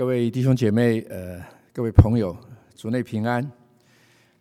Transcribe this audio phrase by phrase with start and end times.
[0.00, 2.34] 各位弟兄姐妹，呃，各位朋友，
[2.74, 3.46] 主内平安。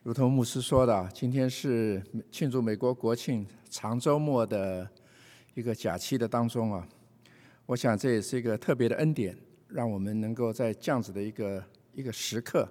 [0.04, 2.02] 如同牧师说的，今天是
[2.32, 4.90] 庆祝美国国庆长周末的
[5.56, 6.88] 一个假期的当中啊，
[7.66, 9.36] 我想这也是一个特别的恩典，
[9.68, 11.62] 让我们能够在这样子的一个
[11.94, 12.66] 一个时刻，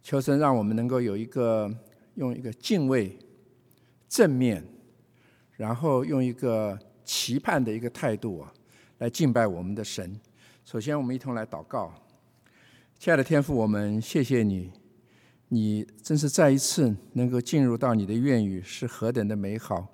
[0.00, 1.68] 求神让我们能够有一个
[2.14, 3.18] 用一个敬畏、
[4.08, 4.64] 正面，
[5.56, 8.54] 然后用一个期盼的一个态度啊，
[8.98, 10.16] 来敬拜我们的神。
[10.66, 11.94] 首先，我们一同来祷告。
[12.98, 14.72] 亲爱的天父，我们谢谢你，
[15.46, 19.86] 你真是再一次能够进入到你的愿语，是何等的美好。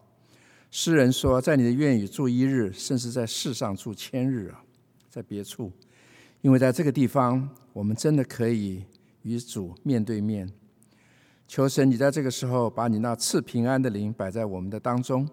[0.71, 4.65] 诗人说，在你的愿语住一日，甚至在世上住千日啊，
[5.11, 5.71] 在别处，
[6.41, 8.87] 因为在这个地方，我们真的可以
[9.25, 10.51] 与主面对面。
[11.47, 15.29] 求神，你在这个时候把你那赐平安的灵摆在我们的当中，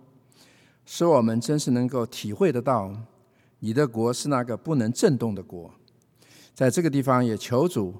[0.86, 2.94] 使我们真是能够体会得到。
[3.62, 5.70] 你的国是那个不能震动的国，
[6.53, 7.94] 在这个地方也求主，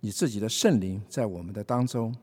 [0.00, 2.14] 你自己的圣灵在我们的当中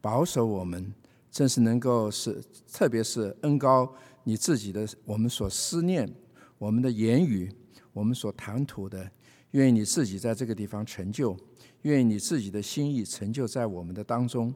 [0.00, 0.94] 保守我们，
[1.30, 2.40] 正是能够是，
[2.72, 6.08] 特别是恩高你自己的我们所思念，
[6.56, 7.52] 我们的言语，
[7.92, 9.10] 我们所谈吐的，
[9.50, 11.36] 愿意你自己在这个地方成就，
[11.82, 14.54] 愿意你自己的心意成就在我们的当中，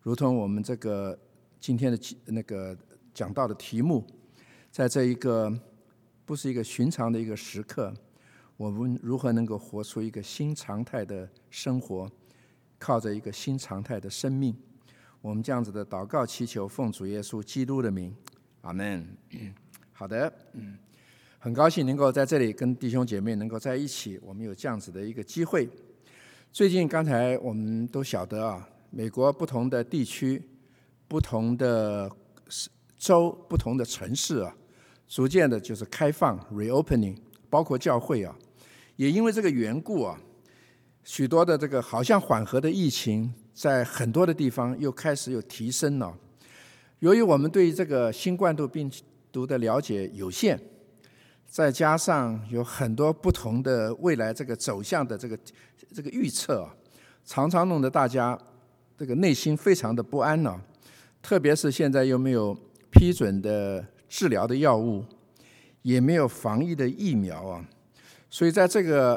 [0.00, 1.18] 如同我们这个
[1.60, 2.74] 今天的那个
[3.12, 4.06] 讲到的题目，
[4.70, 5.54] 在这一个。
[6.30, 7.92] 不是一个寻常的一个时刻，
[8.56, 12.08] 我们如何能够活出一个新常态的生活？
[12.78, 14.54] 靠着一个新常态的生命，
[15.22, 18.14] 我们这样子的祷告祈求，奉主耶稣基督的名，
[18.60, 19.04] 阿门。
[19.90, 20.32] 好的，
[21.40, 25.68] 很高兴能够在这里跟弟兄姐妹能够在一起，我们有这样子的一个机会。
[26.52, 30.40] 最近刚才我们都晓得啊，美国不同的地区、
[31.08, 32.08] 不同的
[32.96, 34.54] 州、不同的城市啊。
[35.10, 37.16] 逐渐的，就是开放 （reopening），
[37.50, 38.32] 包括教会啊，
[38.94, 40.16] 也因为这个缘故啊，
[41.02, 46.16] 许多的这个好像缓和的疫情，在很多的地方又开始有提升了。
[47.00, 48.88] 由于我们对这个新冠病
[49.32, 50.56] 毒的了解有限，
[51.44, 55.36] 再加上有很多不同的未来这个走向的这个
[55.92, 56.72] 这个预测啊，
[57.24, 58.38] 常常弄得大家
[58.96, 60.60] 这个内心非常的不安呢。
[61.20, 62.56] 特别是现在又没有
[62.92, 63.84] 批准的。
[64.10, 65.04] 治疗的药物
[65.82, 67.64] 也没有防疫的疫苗啊，
[68.28, 69.16] 所以在这个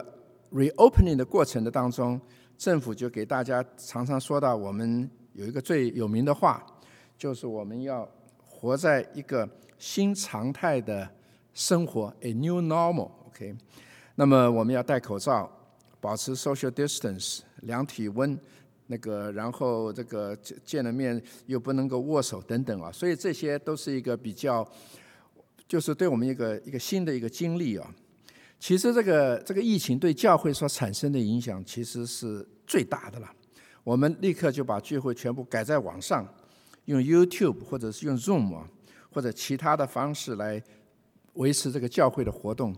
[0.51, 2.21] reopening 的过程的当中，
[2.57, 6.63] 政府就给大家常常说到，我们有一个最有名的话，
[7.17, 8.07] 就是我们要
[8.45, 9.49] 活在一个
[9.79, 11.09] 新常态的
[11.55, 13.09] 生活，a new normal。
[13.27, 13.55] OK，
[14.13, 15.51] 那么我们要戴口罩，
[15.99, 18.39] 保持 social distance，量体温。
[18.87, 20.35] 那个，然后这个
[20.65, 24.67] 见了面又不能够握手等等啊，所以这些都是一个比较，
[25.67, 27.89] 就是对我们一个一个新的一个经历啊。
[28.59, 33.29] 其实这个这个疫情对教会所产生的影响其实是最大的了。
[33.83, 36.25] 我们立刻就把聚会全部改在网上，
[36.85, 38.67] 用 YouTube 或者是用 Zoom 啊，
[39.11, 40.61] 或者其他的方式来
[41.33, 42.73] 维持这个教会的活动。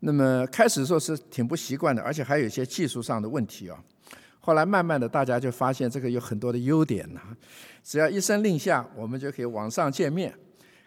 [0.00, 3.82] 那么开始的时候是挺不习惯的，而且还有一些技术上的问题啊。
[4.44, 7.20] 后来慢慢的，大家就发现这个有很多的优点呐。
[7.82, 10.34] 只要一声令下，我们就可以网上见面、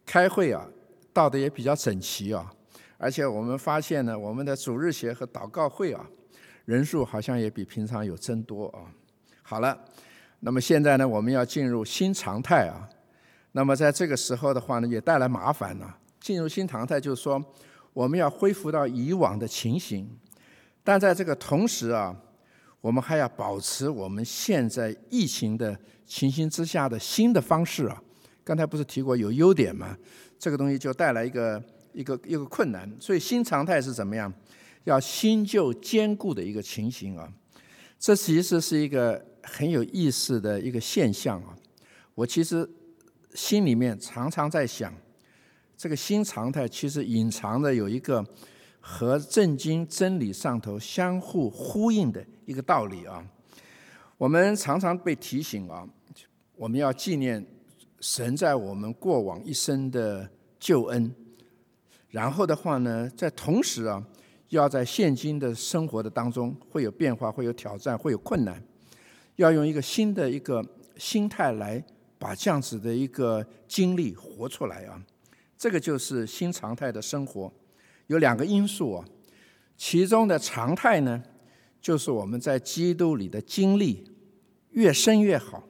[0.05, 0.63] 开会啊，
[1.11, 2.53] 到的也比较整齐啊。
[2.99, 6.05] 而且我们发现呢，我们的主日学和祷告会啊，
[6.65, 8.93] 人数好像也比平常有增多啊。
[9.41, 9.75] 好了，
[10.41, 12.87] 那么现在呢，我们要进入新常态啊。
[13.53, 15.97] 那么在这个时候的话呢，也带来麻烦了。
[16.19, 17.43] 进入新常态就是说，
[17.93, 20.07] 我们要恢复到以往的情形，
[20.83, 22.15] 但在这个同时啊。
[22.81, 28.01] 我们还要保持我们现在疫情的情形之下的新的方式啊！
[28.43, 29.97] 刚才不是提过有优点吗？
[30.39, 31.61] 这个东西就带来一个
[31.91, 32.89] 一个一个困难。
[32.99, 34.31] 所以新常态是怎么样？
[34.83, 37.27] 要新旧兼顾的一个情形啊！
[37.99, 41.57] 这其实是一个很有意思的一个现象啊！
[42.13, 42.69] 我其实
[43.33, 44.93] 心里面常常在想，
[45.75, 48.25] 这个新常态其实隐藏着有一个
[48.79, 52.25] 和正经真理上头相互呼应的。
[52.47, 53.21] 一个道理啊，
[54.17, 55.85] 我们常常被提醒啊，
[56.55, 57.45] 我们要纪念
[57.99, 61.13] 神在我们过往一生的救恩，
[62.09, 64.01] 然后的话呢，在同时啊，
[64.47, 68.63] 要在现今的生活的当中会有变化，会有挑战，会有困难，
[69.35, 70.65] 要用一个新的一个
[70.95, 71.83] 心态来
[72.17, 75.03] 把这样子的一个经历活出来啊，
[75.57, 77.51] 这个就是新常态的生活，
[78.07, 79.05] 有两个因素啊，
[79.75, 81.21] 其中的常态呢。
[81.81, 84.09] 就是我们在基督里的经历
[84.71, 85.63] 越深越好，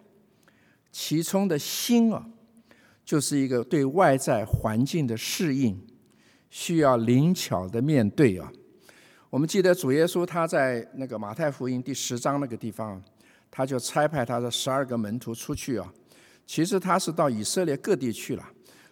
[0.91, 2.27] 其中的心啊，
[3.05, 5.79] 就是一个对外在环境的适应，
[6.49, 8.51] 需要灵巧的面对啊。
[9.29, 13.01] 我们记得主耶稣他在那个马太福音第十章那个地方，
[13.51, 15.93] 他就差派他的十二个门徒出去啊。
[16.45, 18.49] 其实他是到以色列各地去了，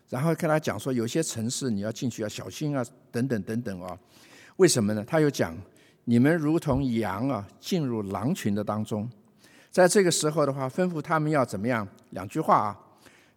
[0.10, 3.98] 然后跟他讲说，有些城市你要进去要小心啊，等等等等啊。
[4.58, 5.04] 为什么呢？
[5.08, 5.58] 他又讲，
[6.06, 9.10] 你们如同羊啊，进入狼群的当中。
[9.72, 11.88] 在这个时候的话，吩咐他们要怎么样？
[12.12, 12.80] 两句话啊，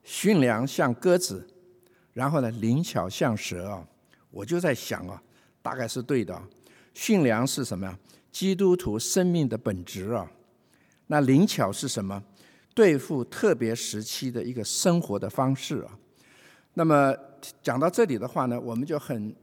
[0.05, 1.47] 驯良像鸽子，
[2.13, 3.87] 然后呢，灵巧像蛇啊。
[4.31, 5.21] 我就在想啊，
[5.63, 6.41] 大概是对的。
[6.95, 7.99] 驯良是什么呀？
[8.31, 10.31] 基督徒生命的本质啊。
[11.07, 12.23] 那灵巧是什么？
[12.75, 15.99] 对付特别时期的一个生活的方式啊。
[16.75, 17.13] 那么
[17.63, 19.35] 讲到这里的话呢，我们就很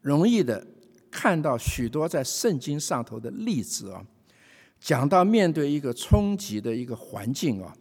[0.00, 0.66] 容易的
[1.14, 4.04] 看到许多在圣经上头的例子啊。
[4.80, 7.72] 讲到面对一个冲击的一个环境啊，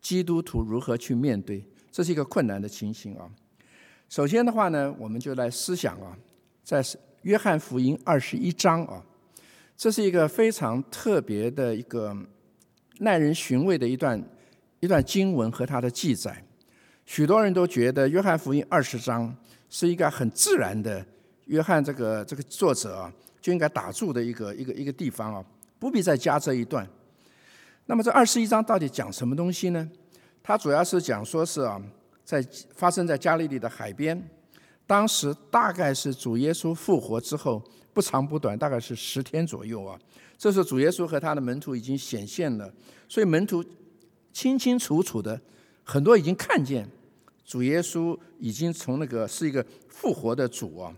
[0.00, 3.28] 基督徒如何去面对，这是一个困难的情形啊。
[4.08, 6.16] 首先的话呢，我们就来思想啊，
[6.62, 6.84] 在
[7.22, 9.02] 约翰福音二十一章啊，
[9.76, 12.16] 这是一个非常特别的一个
[13.00, 14.22] 耐人寻味的一段
[14.78, 16.44] 一段经文和它的记载。
[17.06, 19.36] 许多人都觉得约翰福音二十章
[19.68, 21.04] 是一个很自然的，
[21.46, 25.44] 约翰这个这个作者啊就应该打住的一个一个一个地方啊。
[25.78, 26.88] 不必再加这一段。
[27.84, 29.86] 那么这二十一章到底讲什么东西呢？
[30.42, 31.80] 它主要是讲说是啊，
[32.24, 32.42] 在
[32.74, 34.26] 发生在加利利的海边，
[34.86, 37.62] 当时大概是主耶稣复活之后
[37.92, 39.98] 不长不短，大概是十天左右啊。
[40.38, 42.72] 这时候主耶稣和他的门徒已经显现了，
[43.06, 43.62] 所以门徒
[44.32, 45.38] 清清楚楚的
[45.84, 46.88] 很多已经看见
[47.44, 50.96] 主耶稣已经从那个是一个复活的主啊。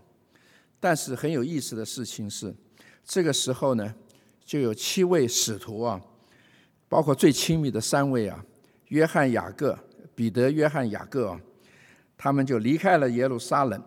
[0.79, 2.53] 但是很有意思的事情是，
[3.03, 3.93] 这个时候呢。
[4.45, 6.01] 就有七位使徒啊，
[6.87, 8.43] 包括最亲密的三位啊，
[8.87, 9.77] 约翰、雅各、
[10.15, 11.39] 彼得、约翰、雅各啊，
[12.17, 13.79] 他们就离开了耶路撒冷。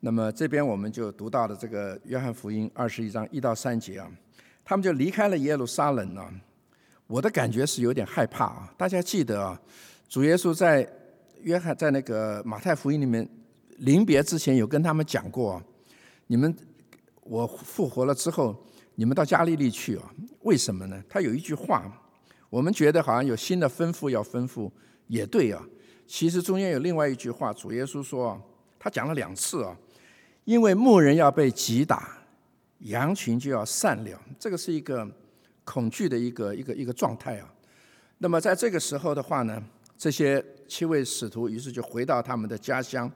[0.00, 4.06] 那么这边我们就读到了这个约翰福音二十一章一到三节啊，
[4.62, 6.30] 他们就离开了耶路撒冷啊。
[7.06, 8.74] 我的感觉是有点害怕啊。
[8.76, 9.58] 大家记得啊，
[10.10, 10.86] 主耶稣在
[11.40, 13.26] 约翰在那个马太福音里面
[13.78, 15.62] 临别之前有跟他们讲过，
[16.26, 16.56] 你们。
[17.30, 18.56] 我复活了之后，
[18.94, 20.14] 你们到加利利去啊？
[20.44, 21.04] 为什么呢？
[21.10, 21.84] 他有一句话，
[22.48, 24.70] 我们觉得好像有新的吩咐要吩咐，
[25.08, 25.62] 也对啊。
[26.06, 28.40] 其实中间有另外一句话，主耶稣说，
[28.78, 29.76] 他讲了两次啊，
[30.46, 32.16] 因为牧人要被击打，
[32.78, 35.06] 羊群就要散了，这个是一个
[35.64, 37.52] 恐惧的一个一个一个状态啊。
[38.16, 39.62] 那么在这个时候的话呢，
[39.98, 43.12] 这些七位使徒于是就回到他们的家乡，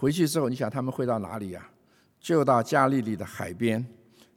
[0.00, 1.68] 回去之后，你想他们会到哪里呀？
[2.18, 3.86] 就到加利利的海边，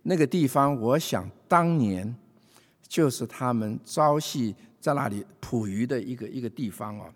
[0.02, 2.14] 那个地方，我想当年
[2.86, 7.10] 就是他们朝夕在那里捕鱼的一个一个地方啊。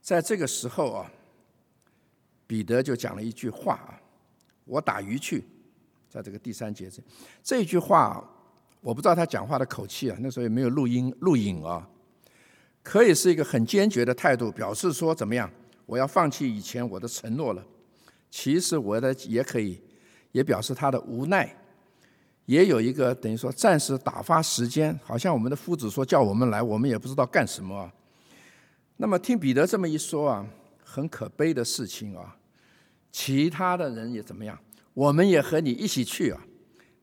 [0.00, 1.12] 在这个时候啊，
[2.44, 3.94] 彼得就讲了一句话啊
[4.66, 5.44] ：“我打鱼去。”
[6.10, 7.00] 在这个第三节这
[7.40, 8.28] 这句话，
[8.80, 11.88] 我不知道他讲话的口气啊，那时候也没有录音录影啊，
[12.82, 15.48] 可以是一个很坚决的态度，表示说怎么样，
[15.84, 17.64] 我要放弃以前我的承诺了。
[18.36, 19.80] 其实我的也可以。
[20.32, 21.50] 也表示他的无奈，
[22.44, 27.90] 也有一个等于说暂时打发时间，好像我们的夫子说叫我们来，我们也不知道干什么。
[28.98, 30.46] 那么听彼得这么一说啊，
[30.84, 32.36] 很可悲的事情啊，
[33.10, 34.58] 其他的人也怎么样？
[34.92, 36.38] 我们也和你一起去啊，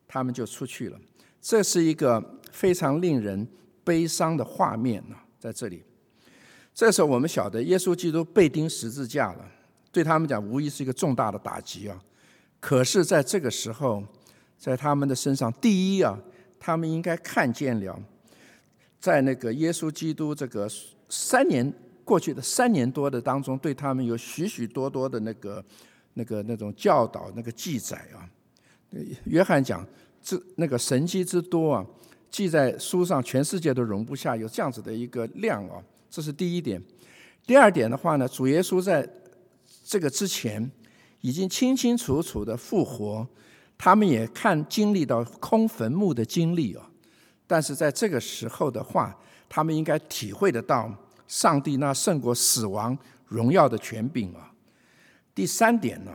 [0.06, 1.00] 他们就出去了。
[1.40, 3.44] 这是一个非常令人
[3.82, 5.82] 悲伤的画面呢，在这里。
[6.72, 9.44] 这时候我们晓得耶稣基督被钉十字架了，
[9.94, 12.02] 对他们讲无疑是一个重大的打击啊。
[12.58, 14.02] 可是，在这个时候，
[14.58, 16.18] 在他们的身上，第一啊，
[16.58, 17.96] 他们应该看见了，
[18.98, 20.68] 在那个耶稣基督这个
[21.08, 21.72] 三年
[22.04, 25.64] 过去的三年多的当中，对他们有许许多多的那个、
[26.14, 28.26] 那个、那种教导、那个记载啊。
[29.26, 29.86] 约翰讲，
[30.22, 31.86] 这那个神迹之多啊，
[32.30, 35.82] 记在书上，全世界都容不下，有这样子的一个量啊。
[36.08, 36.82] 这是第一点。
[37.46, 39.06] 第二点的话呢，主耶稣在
[39.84, 40.72] 这个之前。
[41.20, 43.26] 已经清清楚楚的复活，
[43.78, 46.86] 他们也看经历到空坟墓的经历啊。
[47.46, 50.94] 但是在这个时候的话，他们应该体会得到
[51.26, 54.52] 上帝那胜过死亡荣耀的权柄啊。
[55.34, 56.12] 第三点呢，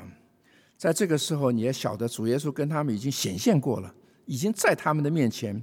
[0.77, 3.91] 在这个时候你也晓得主耶稣跟他们已经显现过了，
[4.25, 5.59] 已经在他们的面前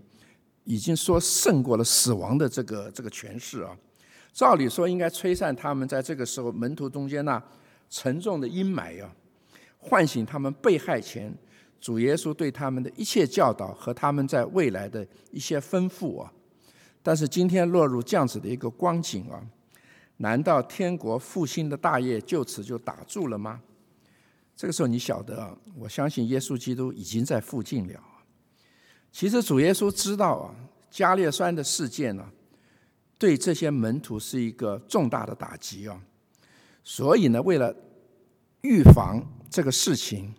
[0.64, 3.70] 已经说胜过了死亡的这个这个权势啊。
[4.32, 7.40] 照理说应该吹散他们在这个时候门徒中间那
[7.88, 9.14] 沉重的阴霾啊。
[9.78, 11.33] 唤醒他们被害前
[11.81, 16.33] 主耶稣对他们的一切教导和他们在未来的一些吩咐啊！
[17.05, 19.40] 但是今天落入这样子的一个光景啊，
[20.16, 23.61] 难道天国复兴的大业就此就打住了吗？
[24.57, 28.00] 这个时候你晓得啊，我相信耶稣基督已经在附近了。
[29.12, 30.55] 其实主耶稣知道啊，
[30.90, 32.28] 加列酸的事件呢，
[33.19, 36.02] 对这些门徒是一个重大的打击啊。
[36.88, 37.75] 所以呢，为了
[38.61, 40.33] 预防这个事情，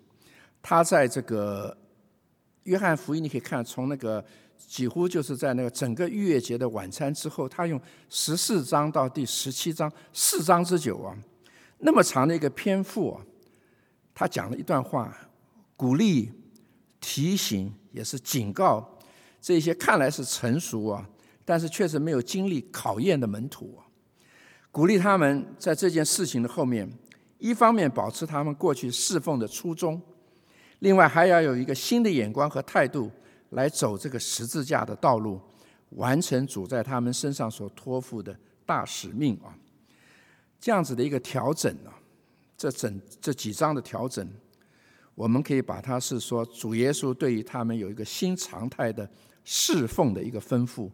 [0.61, 1.77] 他在这个
[2.63, 4.23] 约翰福音你可以看，从那个
[4.57, 7.77] 几乎就是在那个整个逾越节的晚餐之后，他用
[8.07, 11.13] 十四章到第十七章四章之久啊，
[11.79, 13.25] 那么长的一个篇幅啊。
[14.15, 15.13] 他讲了一段话，
[15.75, 16.31] 鼓励、
[17.01, 18.97] 提醒，也是警告
[19.41, 21.09] 这些看来是成熟啊，
[21.43, 23.83] 但是确实没有经历考验的门徒啊，
[24.77, 26.87] 鼓励他们在这件事情的后面，
[27.39, 29.99] 一方面保持他们过去侍奉的初衷，
[30.81, 33.09] 另外还要有一个新的眼光和态度
[33.49, 35.41] 来走这个十字架的道路，
[35.89, 39.49] 完成主在他们身上所托付的大使命啊，
[40.59, 41.97] 这样子的一个调整啊。
[42.55, 44.31] 这整这几章的调整，
[45.15, 49.09] 我们可以把它是说主耶稣对于他们有一个新常态的
[49.43, 50.87] 侍奉的一个吩咐。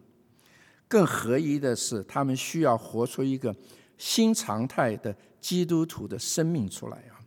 [0.94, 3.52] 更合一的是，他们需要活出一个
[3.98, 7.18] 新常态的基督徒的生命出来啊！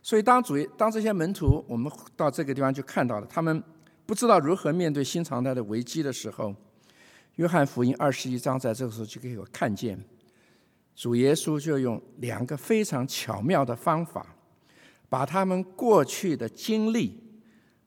[0.00, 3.60] 所以，当主当这些门徒，我们到这个地方就看到了，他们
[4.06, 6.54] 不知道如何面对新常态的危机的时候，
[7.34, 9.98] 约翰福音二十一章在这个时候就给我看见。
[10.94, 14.36] 主耶稣就用两个非常巧妙的方法，
[15.08, 17.20] 把他们过去的经历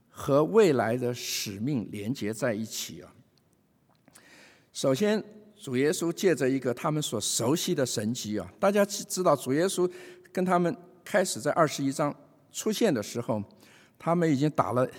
[0.09, 3.13] 和未来的使命连接在一起啊。
[4.81, 5.21] 首先，
[5.57, 9.91] 主耶稣借着一个他们所熟悉的神迹啊，大家知知道，主耶稣
[10.31, 12.15] 跟他们开始在二十一章
[12.53, 13.43] 出现的时候，
[13.97, 14.89] 他们已经打了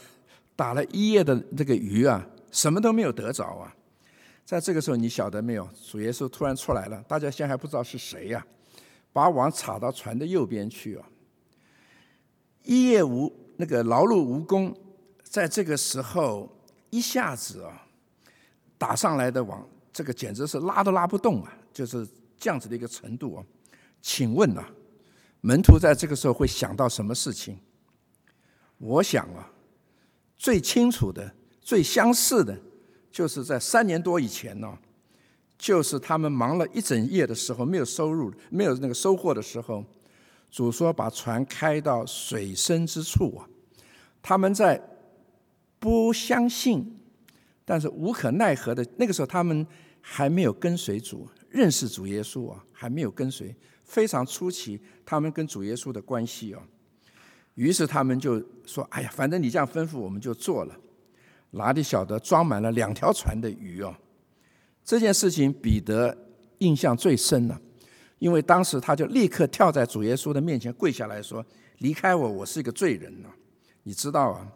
[0.55, 3.75] 打了一夜的这个鱼啊，什么都没有得着啊。
[4.45, 5.67] 在这个时候，你晓得没有？
[5.91, 8.47] 主耶稣突然出来了，大家现在还不知道是谁呀？
[9.15, 11.09] 把网插到船的右边去啊！
[12.65, 14.77] 一夜无那个劳碌无功，
[15.23, 16.55] 在这个时候
[16.91, 17.87] 一下子啊，
[18.81, 21.53] 打上来的网，这个简直是拉都拉不动啊！
[21.71, 22.09] 就是
[22.39, 23.45] 这样子的一个程度啊！
[24.01, 24.67] 请问啊，
[25.43, 27.59] 门徒在这个时候会想到什么事情？
[28.79, 29.53] 我想啊，
[30.39, 32.59] 最清楚的、最相似的。
[33.11, 34.79] 就是在三年多以前呢，
[35.59, 39.85] 就是他们忙了一整夜的时候，没有收入、没有那个收获的时候，
[40.51, 43.47] 主说把船开到水深之处啊。
[44.23, 44.81] 他们在
[45.79, 47.00] 不相信，
[47.71, 49.65] 但是无可奈何的那个时候，他们
[50.01, 56.61] 还没有跟随主，认识主耶稣啊，还没有跟随，非常初期，他们跟主耶稣的关系啊。
[57.55, 60.77] 于是他们就说：“哎呀，反正你这样吩咐，我们就做了。”
[61.53, 63.95] 哪里晓得装满了两条船的鱼哦？
[64.85, 66.19] 这件事情彼得
[66.59, 67.61] 印象最深了，
[68.19, 71.47] 因为当时他就立刻跳在主耶稣的面前跪下来说
[71.79, 73.29] ：“离开我，我是一个罪人呐！”
[73.85, 74.49] 你知道啊？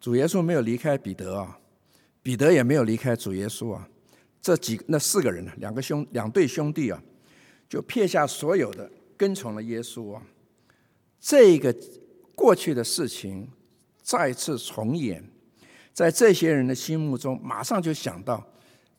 [0.00, 1.59] 主耶稣没有离开彼得啊，
[2.22, 3.88] 彼得也没有离开主耶稣啊。
[4.42, 7.02] 这几那四个人呢，两个兄两对兄弟啊，
[7.68, 10.22] 就撇下所有的跟从了耶稣啊。
[11.20, 11.74] 这个
[12.34, 13.48] 过去的事情
[14.02, 15.22] 再次重演。
[15.92, 18.42] 在这些人的心目中，马上就想到，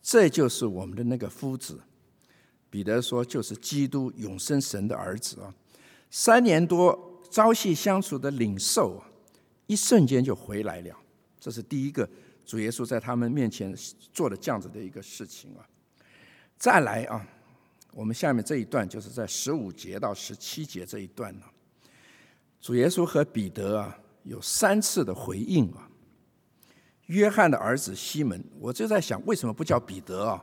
[0.00, 1.80] 这就是我们的那个夫子。
[2.70, 5.52] 彼得说：“就是基督永生神的儿子啊！”
[6.10, 9.10] 三年多朝夕相处的领受啊，
[9.66, 10.96] 一瞬间就回来了。
[11.40, 12.08] 这是第一个
[12.44, 13.74] 主耶稣在他们面前
[14.12, 15.66] 做的这样子的一个事情啊。
[16.58, 17.26] 再来啊，
[17.92, 21.46] 我们下面这一段就是在十五节到十七节这一段呢，
[22.60, 25.88] 主耶稣和彼得啊有三次的回应啊。
[27.06, 30.42] 约翰的儿子西门，我就在想，为什么不叫彼得啊？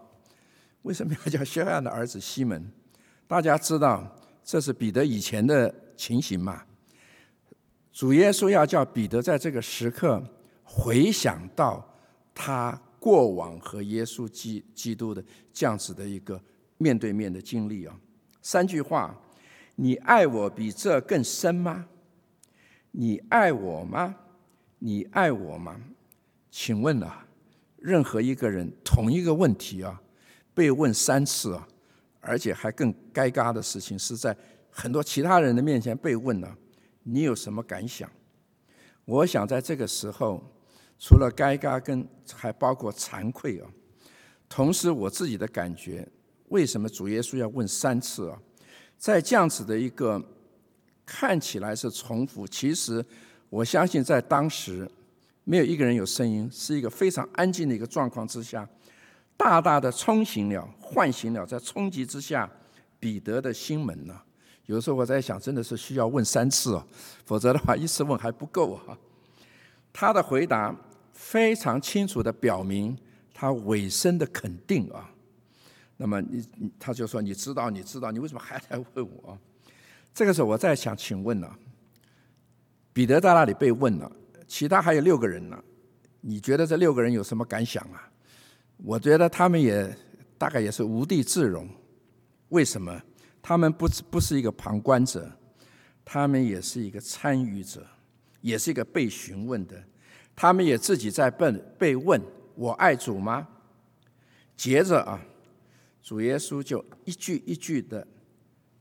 [0.83, 2.71] 为什么要叫约翰的儿子西门？
[3.27, 6.63] 大家知道这是彼得以前的情形嘛？
[7.91, 10.23] 主耶稣要叫彼得在这个时刻
[10.63, 11.83] 回想到
[12.41, 16.41] 他过往和耶稣基基督的这样子的一个
[16.77, 17.93] 面对面的经历啊。
[18.41, 19.13] 三句话：
[19.75, 21.85] 你爱我比这更深吗？
[22.91, 24.15] 你爱我吗？
[24.77, 25.81] 你爱我吗？
[26.49, 27.27] 请问啊，
[27.75, 30.01] 任何一个人同一个问题啊，
[30.53, 31.67] 被问三次啊，
[32.21, 34.33] 而且还更尴尬的事情是在
[34.69, 36.55] 很多其他人的面前被问呢，
[37.03, 38.09] 你有什么感想？
[39.03, 40.41] 我想在这个时候，
[40.99, 43.67] 除了尴尬，跟还包括惭愧啊。
[44.47, 46.07] 同时，我自己的感觉，
[46.49, 48.39] 为什么主耶稣要问三次啊？
[48.97, 50.21] 在这样子的一个
[51.05, 53.03] 看起来是重复，其实
[53.49, 54.87] 我相信在当时。
[55.45, 58.69] 没有一个人有声音，是一个非常安静的一个状况之下，
[59.35, 62.47] 大大的冲醒了、唤醒了，在冲击之下，
[62.99, 64.15] 彼得的心门呢，
[64.67, 66.85] 有时候我在想，真的是需要问三次哦，
[67.25, 68.95] 否则的话一次问还不够啊。
[69.91, 70.75] 他的回答
[71.19, 72.97] 非常清楚的表明
[73.33, 75.11] 他尾声的肯定啊。
[75.97, 76.47] 那么你
[76.79, 79.37] 他就说：“你知道，你知道，你为什么还来问我？”
[80.15, 81.53] 这个时候我在想，请问呢？
[82.93, 84.09] 彼得在那里被问了，
[84.47, 85.61] 其他还有六个人呢。
[86.21, 88.09] 你觉得这六个人有什么感想啊？
[88.77, 89.93] 我觉得他们也
[90.37, 91.67] 大概也是无地自容。
[92.47, 93.01] 为什么？
[93.41, 95.29] 他们不不是一个旁观者，
[96.05, 97.85] 他们也是一个参与者，
[98.39, 99.83] 也是一个被询问的。
[100.41, 102.21] 他们也自己在被被问
[102.55, 103.45] ：“我爱主吗？”
[104.55, 105.19] 接着啊，
[106.01, 108.07] 主耶稣就一句一句的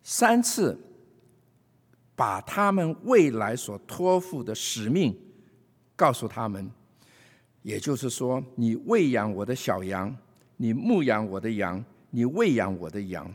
[0.04, 0.78] 三次。
[2.14, 5.16] 把他们未来所托付的使命
[5.94, 6.68] 告诉他们，
[7.62, 10.12] 也就是说，你喂养我的小羊，
[10.56, 13.32] 你牧养我的羊，你喂养我的羊，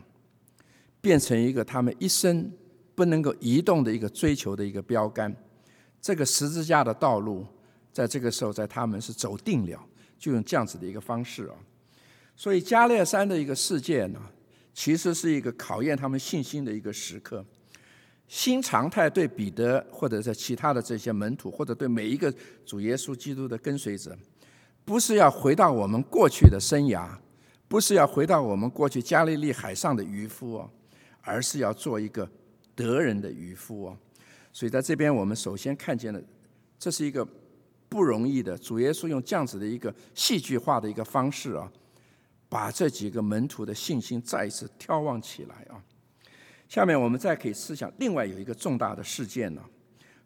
[1.00, 2.52] 变成一个他们一生
[2.94, 5.34] 不能够移动的一个追求的一个标杆。
[5.98, 7.46] 这个十字架的道路，
[7.94, 9.80] 在这个时候，在他们是走定了，
[10.18, 11.54] 就用这样子的一个方式啊。
[12.34, 14.20] 所以加列山的一个事件呢，
[14.74, 17.44] 其实是一个考验他们信心的一个时刻。
[18.26, 22.34] 新常态对彼得，或者是其他的这些门徒，或者对每一个
[22.66, 24.18] 主耶稣基督的跟随者，
[24.84, 27.08] 不是要回到我们过去的生涯，
[27.68, 30.70] 不是要回到我们过去加利利海上的渔夫哦，
[31.20, 32.28] 而是要做一个
[32.74, 33.96] 得人的渔夫哦。
[34.52, 36.20] 所以在这边，我们首先看见了，
[36.78, 37.24] 这是一个
[37.94, 38.58] 不容易的。
[38.58, 41.70] 主耶稣用这样子的一个戏剧化的一个方式啊，
[42.48, 45.78] 把这几个门徒的信心再一次眺望起来啊。
[46.68, 49.62] 下面我们再可以思想，另外有一个重大的事件呢，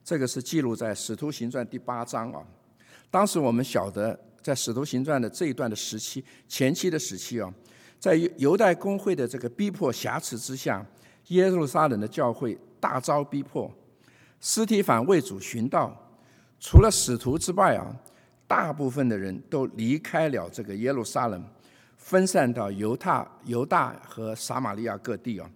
[0.03, 2.43] 这个是记录在《使徒行传》第八章啊。
[3.11, 7.53] 当时我们晓得，在《使徒行传》的这一段的时期，前期的时期啊，
[8.01, 10.83] 在犹犹太公会的这个逼迫挟持之下，
[11.27, 13.71] 耶路撒冷的教会大遭逼迫，
[14.41, 15.95] 斯提凡为主寻道，
[16.61, 17.95] 除了使徒之外啊，
[18.47, 21.45] 大部分的人都离开了这个耶路撒冷，
[21.97, 25.50] 分散到犹太、犹大和撒玛利亚各地啊。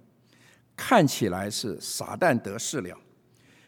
[0.77, 2.97] 看起来是撒旦得势了，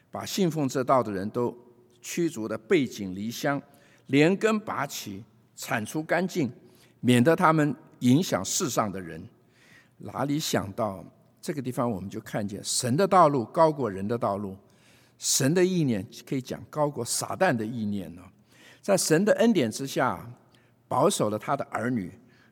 [0.09, 1.55] 把信奉这道的人都
[2.01, 3.61] 驱逐的背井离乡，
[4.07, 5.23] 连根拔起，
[5.55, 6.51] 铲除干净，
[6.99, 9.23] 免得他们影响世上的人。
[9.97, 11.05] 哪里想到
[11.41, 14.57] 这个地方，我们就看见神的道路高过人的道路，
[15.17, 18.21] 神的意念可以讲高过撒旦的意念呢。
[18.81, 20.29] 在神的恩典之下，
[20.87, 22.11] 保守了他的儿女，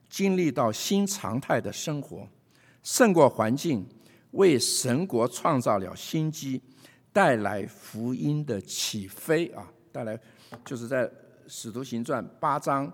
[0.09, 2.27] 经历到新常态的生活，
[2.81, 3.87] 胜过环境。
[4.31, 6.59] 为神国创造了新机，
[7.11, 9.71] 带来福音的起飞啊！
[9.91, 10.19] 带来
[10.65, 11.07] 就是在
[11.47, 12.91] 使徒行传八章、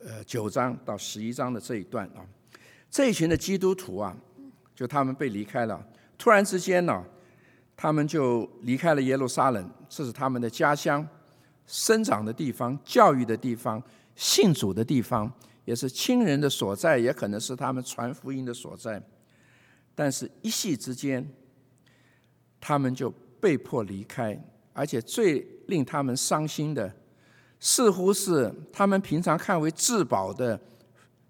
[0.00, 2.26] 呃九章到十一章的这一段啊，
[2.90, 4.16] 这一群的基督徒啊，
[4.74, 5.80] 就他们被离开了，
[6.18, 7.04] 突然之间呢，
[7.82, 11.04] 他们就离开了耶路撒冷，这是他们的家乡、
[11.66, 13.82] 生长的地方、教育的地方、
[14.14, 15.28] 信主的地方，
[15.64, 19.02] 也是亲人的所在，也可能是他们传福音的所在。
[19.96, 21.28] 但是，一夕之间，
[22.60, 24.40] 他们就被迫离开，
[24.72, 26.94] 而且最令他们伤心的，
[27.58, 30.56] 似乎是他们平常看为至宝的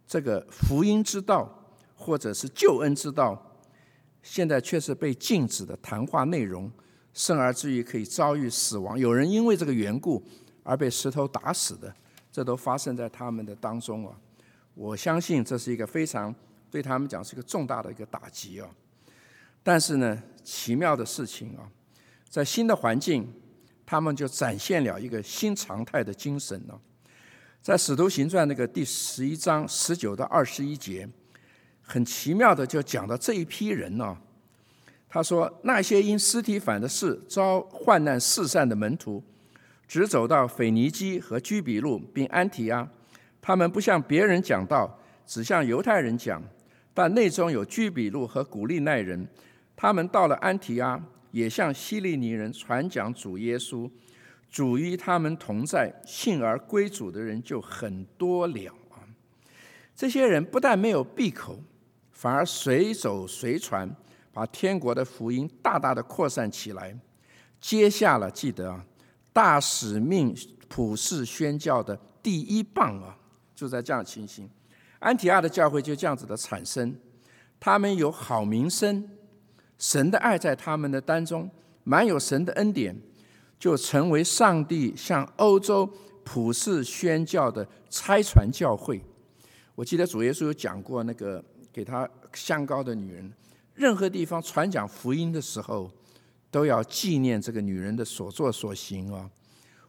[0.07, 1.51] 这个福音之道，
[1.97, 3.52] 或者是救恩之道，
[4.23, 6.71] 现在却是被禁止的谈话内容，
[7.13, 8.99] 甚而至于可以遭遇死亡。
[8.99, 10.23] 有人因为这个缘故
[10.63, 11.95] 而被石头打死的，
[12.31, 14.17] 这都发生在他们的当中啊！
[14.75, 16.35] 我相信这是一个非常。
[16.71, 18.67] 对他们讲是一个重大的一个打击啊！
[19.63, 21.69] 但是呢，奇妙的事情啊，
[22.31, 23.31] 在新的环境，
[23.85, 26.81] 他们就展现了一个新常态的精神呢。
[27.61, 31.07] 在《使徒行传》那个第十一章十九到二十一节，
[31.83, 34.17] 很奇妙的就讲到这一批人呢。
[35.09, 39.23] 他说：“那些因尸体反的事遭患难四散的门徒，
[39.87, 42.89] 只走到腓尼基和居比路，并安提阿。
[43.41, 46.43] 他们不向别人讲道，只向犹太人讲。”
[46.95, 49.27] 但内中有居比路和古利奈人，
[49.75, 53.91] 他们到了安提阿，也向希利尼人传讲主耶稣，
[54.51, 59.09] 主与他们同在，信而归主的人就很多了啊！
[59.97, 61.63] 这些人不但没有闭口，
[62.23, 63.93] 反而随走随传，
[64.33, 66.97] 把天国的福音大大的扩散起来，
[67.61, 68.87] 接下了记得啊，
[69.33, 70.33] 大使命
[70.69, 73.19] 普世宣教的第一棒啊，
[73.57, 74.49] 就在这样情形。
[75.01, 76.95] 安提阿的教会就这样子的产生，
[77.59, 79.11] 他们有好名声，
[79.77, 81.51] 神的爱在他们的当中，
[81.83, 82.97] 满有神的恩典，
[83.59, 85.91] 就成为上帝向欧洲
[86.23, 89.03] 普世宣教的拆传教会。
[89.75, 93.33] 我记得主耶稣有讲过，那个给他香膏的女人，
[93.75, 95.91] 任何地方传讲福音的时候，
[96.51, 99.31] 都要纪念这个女人的所作所行啊！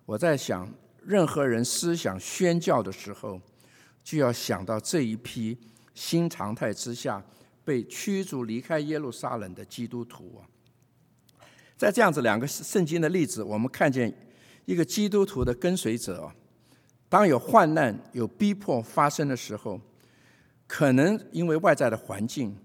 [0.06, 0.72] 我在想，
[1.06, 3.42] 任何人思想宣教的时候，
[4.04, 5.58] 就要想到这一批
[5.94, 7.22] 新常态之下
[7.66, 10.48] 被驱逐离开耶路撒冷的基督徒啊！
[11.76, 14.14] 在这样子两个圣经的例子，我们看见
[14.64, 16.34] 一个基督徒的跟随者啊，
[17.10, 19.80] 当有患难、有逼迫发生的时候，
[20.74, 22.58] 可能因为外在的环境。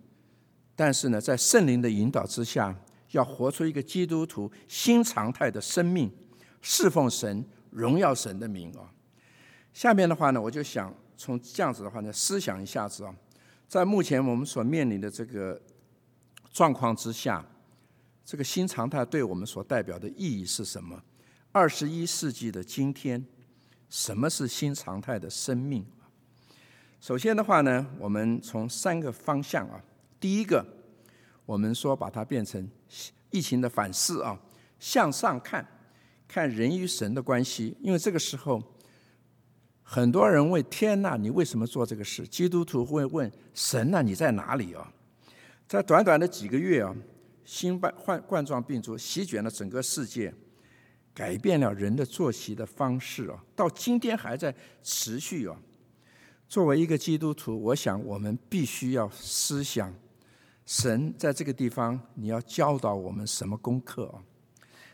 [0.74, 2.74] 但是呢，在圣灵的引导之下，
[3.10, 6.10] 要活出一个基督徒新常态的生命，
[6.62, 8.88] 侍奉神、荣耀神的名啊。
[9.74, 13.14] 下面的话呢，我就想从这样子的话呢，思想一下子啊，
[13.68, 15.60] 在目前我们所面临的这个
[16.50, 17.44] 状况之下，
[18.24, 20.98] 这个新常态对我们所代表的意义是什么？
[21.52, 23.22] 二十一世纪的今天，
[23.90, 25.84] 什么是新常态的生命？
[27.00, 29.80] 首先的话呢，我们从三个方向啊。
[30.18, 30.64] 第一个，
[31.46, 32.68] 我们说把它变成
[33.30, 34.38] 疫情的反思啊，
[34.80, 35.64] 向上看，
[36.26, 37.76] 看人与神的关系。
[37.80, 38.60] 因为这个时候，
[39.82, 42.26] 很多人问天呐，你为什么做这个事？
[42.26, 44.92] 基督徒会问神呐，你在哪里啊？
[45.68, 46.92] 在短短的几个月啊，
[47.44, 50.34] 新冠患冠状病毒席卷了整个世界，
[51.14, 55.56] 改变了人的作息的方式啊，到今天还在持续啊。
[56.48, 59.94] 作为一个基督徒，我想我们必须要思想。
[60.64, 64.24] 神在这个地方，你要教导我们什么功课啊？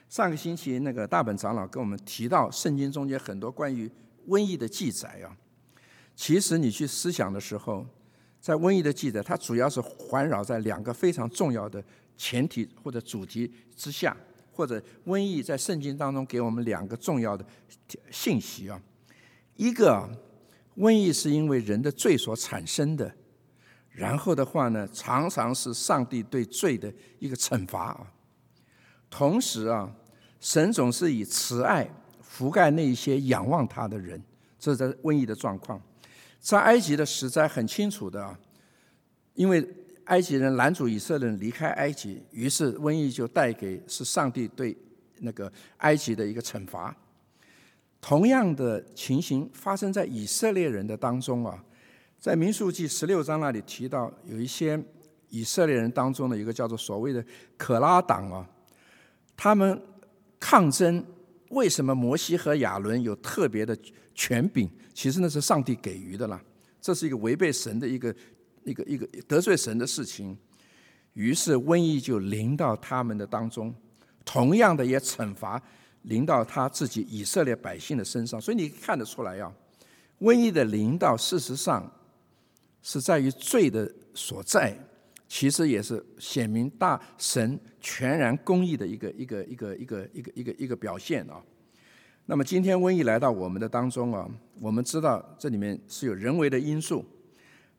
[0.09, 3.91] 上个星期那个大本长老跟我们提到圣经中间很多关于
[4.29, 5.37] 瘟疫的记载啊。
[6.17, 7.87] 其实你去思想的时候，
[8.41, 11.83] 在瘟疫的记载，它主要是环绕在两个非常重要的
[12.17, 14.17] 前提或者主题之下，
[14.53, 17.45] 或者瘟疫在圣经当中给我们两个重要的
[18.11, 18.81] 信息啊。
[19.57, 20.09] 一个，
[20.77, 23.15] 瘟疫是因为人的罪所产生的。
[23.91, 28.13] 然后的话呢，常常是上帝对罪的一个惩罚啊。
[29.09, 29.95] 同时啊，
[30.41, 31.89] 神总是以慈爱
[32.23, 34.21] 覆盖那些仰望他的人。
[34.59, 35.81] 这是在瘟疫的状况，
[36.41, 38.37] 在埃及的时灾很清楚的啊，
[39.35, 39.65] 因为
[40.07, 44.77] 埃及人拦阻以色列人离开埃及，于是瘟疫就带给是上帝对
[45.21, 46.97] 那个埃及的一个惩罚。
[48.05, 51.65] 同样的情形发生在以色列人的当中啊。
[52.21, 54.79] 在民数记十六章那里提到，有一些
[55.31, 57.25] 以色列人当中的一个叫做所谓的
[57.57, 58.47] 可拉党啊，
[59.35, 59.81] 他们
[60.39, 61.03] 抗争。
[61.49, 63.75] 为什么摩西和亚伦有特别的
[64.15, 64.69] 权柄？
[64.93, 66.39] 其实那是上帝给予的啦。
[66.83, 68.15] 这是一个违背神的一个
[68.65, 70.37] 一个一个得罪神的事情。
[71.15, 73.75] 于是瘟疫就临到他们的当中，
[74.27, 75.63] 同样的也惩罚
[76.05, 78.41] 临到他自己以色列百姓的身上。
[78.41, 79.53] 所以你看得出来呀，
[80.21, 81.93] 瘟疫的临到，事实上。
[82.87, 84.79] 是在于罪的所在，
[85.27, 91.43] 其实也是显明大神全然公义的一个一个一个一个一个一个一个表现啊。
[92.27, 94.29] 那么今天瘟疫来到我们的当中啊，
[94.61, 97.03] 我们知道这里面是有人为的因素，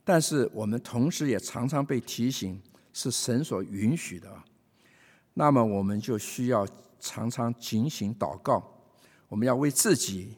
[0.04, 2.60] 但是我们同时也常常被提醒
[2.92, 4.28] 是神所允许的。
[5.36, 6.68] 那么我们就需要
[7.06, 8.64] 常常警醒祷告，
[9.28, 10.36] 我们要为自己、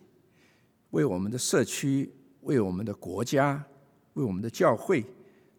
[0.90, 3.66] 为我们的社区、为我们的国家。
[4.14, 5.06] 为我们的教会，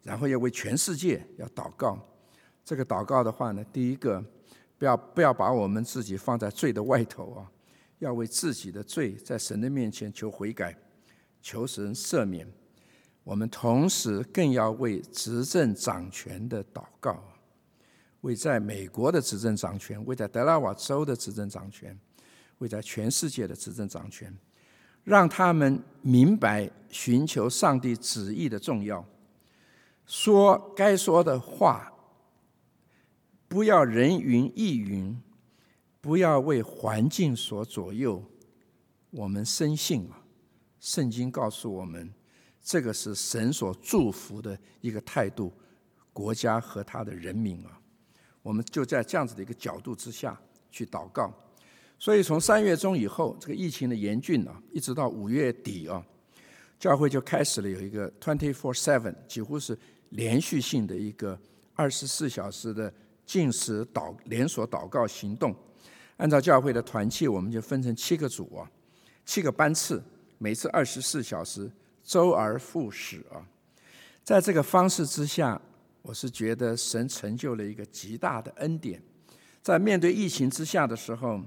[0.03, 1.97] 然后要为全世界要祷告。
[2.65, 4.21] 这个祷告的话呢，第一个，
[4.77, 7.49] 不要不要把我们自己放在罪的外头啊，
[7.99, 10.77] 要为自己的罪在神的面前求悔改，
[11.41, 12.45] 求神赦免。
[13.23, 17.23] 我们同时更要为执政掌权的祷告，
[18.21, 21.97] 为在美国的执政掌权，为在德拉瓦州的执政掌权，
[22.57, 24.35] 为在全世界的执政掌权。
[25.05, 29.03] 让他们明白寻求上帝旨意的重要，
[30.05, 31.91] 说该说的话，
[33.47, 35.19] 不要人云亦云，
[36.01, 38.23] 不要为环境所左右。
[39.09, 40.21] 我们深信啊，
[40.79, 42.13] 圣经告诉我们，
[42.61, 45.51] 这个是神所祝福的一个态度，
[46.13, 47.78] 国家和他的人民啊，
[48.41, 50.39] 我们就在这样子的一个角度之下
[50.71, 51.33] 去祷告。
[51.97, 56.01] 所以从三月中以后，这个疫情的严峻啊，一直到五月底啊，
[56.79, 59.77] 教会就开始了有一个 twenty four seven，几乎是
[60.09, 61.37] 连续性的一个
[61.75, 62.93] 二十四小时的
[63.25, 65.53] 禁食祷连锁祷告行动。
[66.15, 68.69] 按照教会的团契，我们就分成七个组啊，
[69.25, 70.01] 七个班次，
[70.37, 71.69] 每次二十四小时，
[72.03, 73.43] 周而复始啊。
[74.23, 75.61] 在这个方式之下，
[76.09, 78.99] 我是觉得神成就了一个极大的恩典，
[79.61, 81.39] 在面对疫情之下的时候。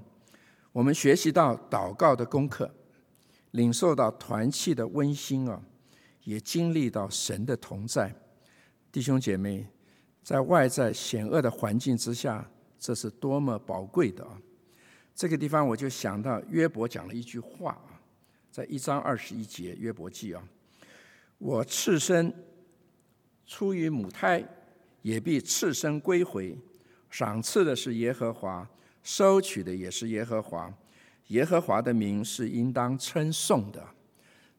[0.70, 2.72] 我们学习到祷告的功课，
[3.50, 5.60] 领受到团契的温馨啊，
[6.22, 8.14] 也经历到神的同在。
[8.90, 9.66] 弟兄姐妹，
[10.22, 12.48] 在外在险恶的环境之下，
[12.78, 14.40] 这是多么宝贵的啊！
[15.14, 18.00] 这个地方我就想到约伯讲了一句话啊，
[18.50, 20.42] 在一章二十一节约伯记啊，
[21.36, 22.32] 我赤身
[23.46, 24.44] 出于母胎，
[25.02, 26.56] 也必赤身归回。
[27.10, 28.66] 赏赐的是耶和华，
[29.02, 30.72] 收取的也是耶和华。
[31.28, 33.82] 耶和华的名是应当称颂的。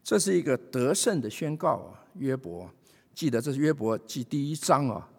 [0.03, 2.05] 这是一个得胜的宣告啊！
[2.15, 2.69] 约伯，
[3.13, 5.09] 记得这是约伯记第一章啊，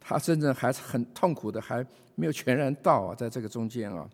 [0.00, 4.08] 他真正还是很痛苦的，还没有全然到啊，在这个中间啊。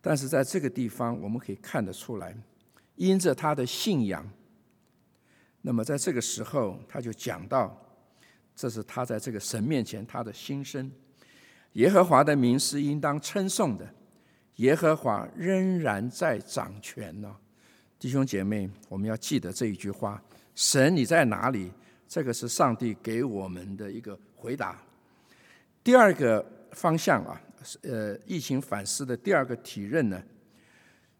[0.00, 2.36] 但是在这个地方，我们可以看得出来，
[2.96, 4.28] 因着他的信仰，
[5.62, 7.80] 那么在这个时候，他就讲到，
[8.58, 10.90] 这是他在这个神面前他的心声。
[11.74, 13.88] 耶和华的名是应当称颂的，
[14.56, 17.36] 耶和华仍然在掌权呢。
[18.00, 20.20] 弟兄姐妹，我们要记得这一句话：
[20.56, 21.70] 神你在哪里？
[22.08, 24.82] 这个是上帝给我们的一个回答。
[25.84, 27.40] 第二个方向啊，
[27.82, 30.20] 呃，疫情反思的第二个体认呢，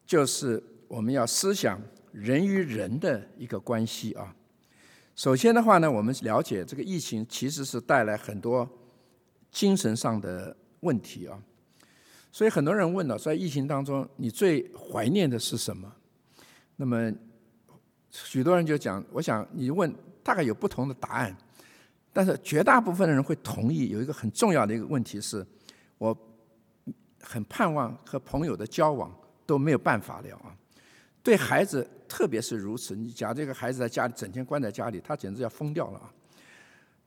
[0.04, 4.34] 就是我们要思想人与人的一个关系啊。
[5.18, 8.66] 首先的话呢，我们了解这个疫情其实是带来很多。
[9.50, 11.36] 精神上的问题啊，
[12.30, 15.90] 所以很多人问了，在疫情当中，你最怀念的是什么？
[16.76, 17.10] 那么
[18.10, 21.36] 许多人就讲，我想你问大概有不同的答案，
[22.12, 25.44] 但是绝大部分的人会同意有一个很重要的一个问题是，
[25.96, 26.16] 我
[27.22, 29.12] 很盼望和朋友的交往
[29.44, 30.54] 都没有办法了啊。
[31.22, 36.12] 对孩子特别是如此，你假这个孩子在家里整天关在家里，他简直要疯掉了啊。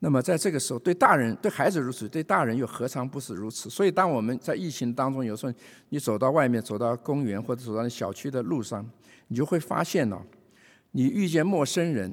[0.04, 3.70] 那么在这个时候，对大人、对孩子如此，对大人又何尝不是如此？
[3.70, 5.52] 所以，当我们在疫情当中，有时候
[5.90, 8.84] 你走到外面，走到公园或者走到小区的路上，
[9.28, 10.20] 你就会发现呢，
[10.90, 12.12] 你遇见陌生人，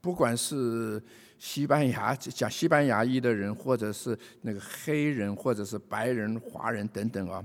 [0.00, 1.00] 不管是
[1.38, 7.44] 西班牙讲西班牙语的人，或者是那个黑人，或者是白人、华人等等啊，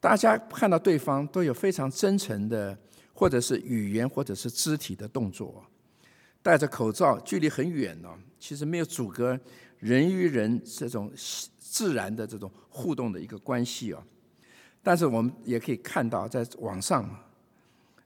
[0.00, 2.76] 大家看到对方都有非常真诚的，
[3.22, 5.64] 或者是语言，或者是肢体的动作。
[6.42, 9.38] 戴着口罩，距离很远呢，其实没有阻隔
[9.78, 11.08] 人与人这种
[11.56, 14.04] 自然的这种互动的一个关系啊。
[14.82, 17.08] 但是我们也可以看到，在网上，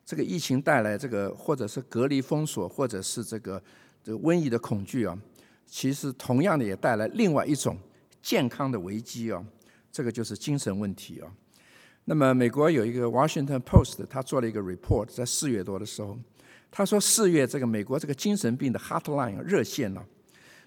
[0.05, 3.63] 这个疫情带来这个或者是隔离封锁，或者是这个
[4.05, 5.19] 这个瘟疫的恐惧啊，
[5.65, 7.79] 其实同样的也带来另外一种
[8.21, 9.43] 健康的危机啊。
[9.91, 11.33] 这个就是精神问题啊。
[12.09, 16.19] 那么美国有一个 Washington Post，他做了一个 report，在四月多的时候。
[16.69, 20.05] 他说：“四月，这个美国这个精神病的 hotline 热线呢，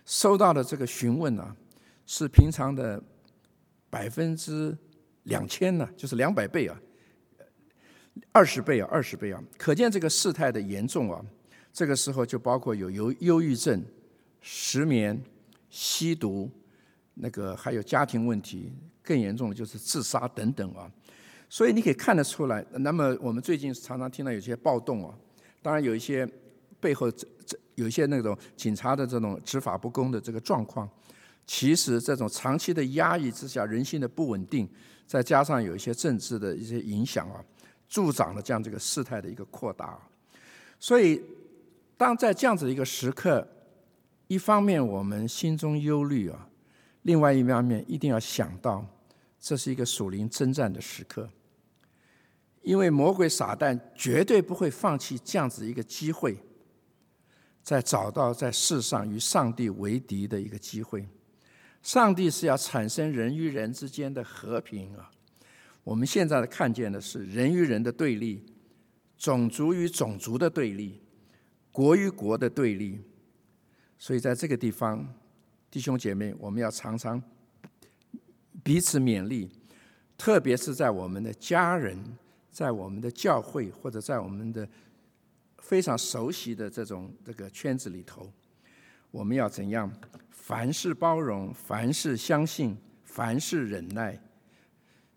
[0.05, 1.55] 收到的这个询问呢，
[2.07, 3.01] 是平常的
[3.89, 4.75] 百分之
[5.23, 6.81] 两千呢，就是两百倍啊，
[8.31, 11.23] 二十倍啊，二十倍啊，可见这个事态的严重啊。
[11.71, 13.83] 这个时候就包括有忧忧郁症、
[14.41, 15.21] 失眠、
[15.69, 16.49] 吸毒，
[17.13, 18.73] 那个还有家庭问题，
[19.03, 20.91] 更严重的就是自杀等等啊。
[21.49, 22.63] 所以你可以看得出来。
[22.71, 25.13] 那么我们最近常常听到有些暴动啊。”
[25.61, 26.25] 当然有一些
[26.79, 30.89] 背后这这有一些那种警察的这种执法不公的这个状况，
[31.45, 34.69] 其实这种长期的压抑之下，人性的不稳定，
[35.05, 37.43] 再加上有一些政治的一些影响啊，
[37.89, 39.99] 助长了这样这个事态的一个扩大。
[40.79, 41.21] 所以，
[41.97, 43.45] 当在这样子一个时刻，
[44.27, 46.47] 一方面我们心中忧虑啊，
[47.01, 48.85] 另外一方面一定要想到，
[49.41, 51.29] 这是一个属灵征战的时刻。
[52.61, 56.37] 因为魔鬼撒旦绝对不会放弃这样子一个机会，
[57.63, 61.07] 在找到在世上与上帝为敌的一个机会。
[61.81, 65.09] 上帝是要产生人与人之间的和平啊！
[65.85, 68.45] 我们现在看见的是人与人的对立，
[69.17, 71.01] 种族与种族的对立，
[71.71, 73.01] 国与国的对立。
[73.97, 75.07] 所以在这个地方，
[75.71, 77.23] 弟兄姐妹，我们要常常
[78.61, 79.49] 彼此勉励，
[80.17, 81.97] 特别是在我们的家人。
[82.51, 84.67] 在我们的教会或者在我们的
[85.59, 88.31] 非常熟悉的这种这个圈子里头，
[89.11, 89.91] 我们要怎样？
[90.31, 94.19] 凡事包容，凡事相信，凡事忍耐，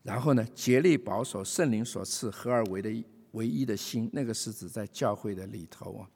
[0.03, 4.11] 然后呢，竭力保守圣灵所赐合而为的唯一的心。
[4.13, 6.09] 那个是指在教会的里头啊，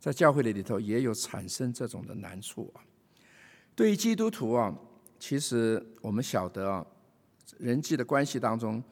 [0.00, 2.82] 在教会的里头也有产生这种的难处啊。
[3.76, 4.76] 对于基督徒啊，
[5.20, 6.84] 其实我们晓得啊，
[7.58, 8.82] 人际的关系当中。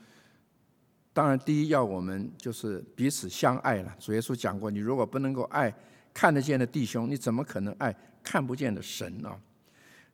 [1.14, 3.94] 当然，第一要我们就是彼此相爱了。
[4.01, 5.72] 主耶稣讲过，你如果不能够爱
[6.14, 9.31] 看得见的弟兄，你怎么可能爱看不见的神呢？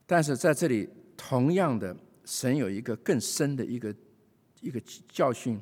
[0.07, 3.95] 但是在这里，同样的，神有一个更深的一个
[4.61, 5.61] 一个教训，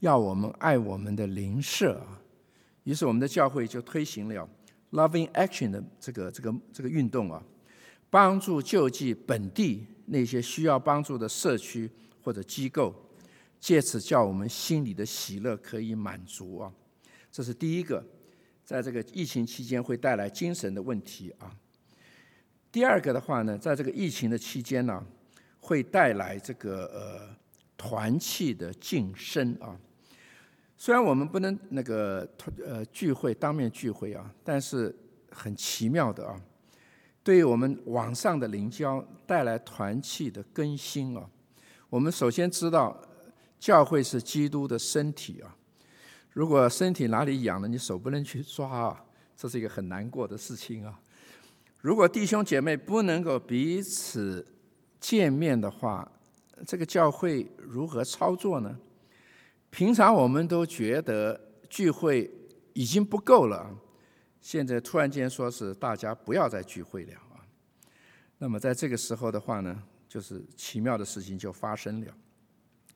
[0.00, 2.22] 要我们爱我们的邻舍啊。
[2.84, 4.48] 于是，我们的教会就推行了
[4.92, 7.42] “loving action” 的这个这个这个运动啊，
[8.08, 11.90] 帮助救济本地那些需要帮助的社区
[12.22, 12.94] 或者机构，
[13.64, 16.70] 借此叫我们心里的喜乐可以满足啊。
[17.32, 18.04] 这是第一个，
[18.62, 21.50] 在这个疫情期间会带来精神的问题啊。
[22.70, 25.02] 第二个的话呢，在这个疫情的期间呢，
[25.60, 27.34] 会带来这个呃
[27.74, 29.74] 团契的晋升啊。
[30.76, 34.94] 虽然我们不能那个团呃聚会当面聚会啊，但是
[35.30, 36.38] 很奇妙的啊，
[37.22, 41.26] 对于我们网上的灵交带来团契的更新啊。
[41.88, 43.00] 我们首先知道，
[43.64, 45.56] 教会是基督的身体啊。
[46.32, 51.00] 如果身体哪里痒了，你手不能去抓啊，这是一个很难过的事情啊。
[51.78, 54.46] 如果弟兄姐妹不能够彼此
[55.00, 56.06] 见面的话，
[56.66, 58.78] 这个教会如何操作呢？
[59.70, 62.30] 平常我们都觉得聚会
[62.74, 63.74] 已经不够了，
[64.42, 67.40] 现在突然间说是大家不要再聚会了啊。
[68.36, 72.14] 那么在这个时候的话呢，就是奇妙的事情就发生了。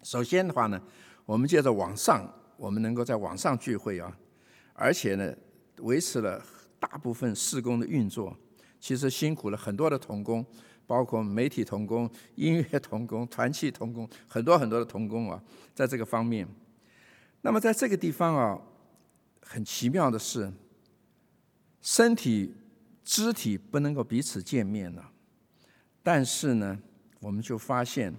[0.02, 0.80] 首先的话呢，
[1.26, 4.16] 我们接着网上，我们能够在网上聚会啊，
[4.72, 5.34] 而且呢，
[5.78, 6.42] 维持了
[6.78, 8.36] 大部分事工的运作。
[8.80, 10.44] 其实辛苦了很多的童工。
[10.86, 15.38] 包括媒体童工、音乐童工、团契童工，很多很多的童工啊，
[15.74, 16.48] 在这个方面。
[17.42, 18.58] 那么在这个地方啊，
[19.42, 20.50] 很奇妙的是，
[21.82, 22.54] 身体
[23.04, 25.12] 肢体不能够彼此见面了，
[26.02, 26.78] 但是呢，
[27.20, 28.14] 我们就发现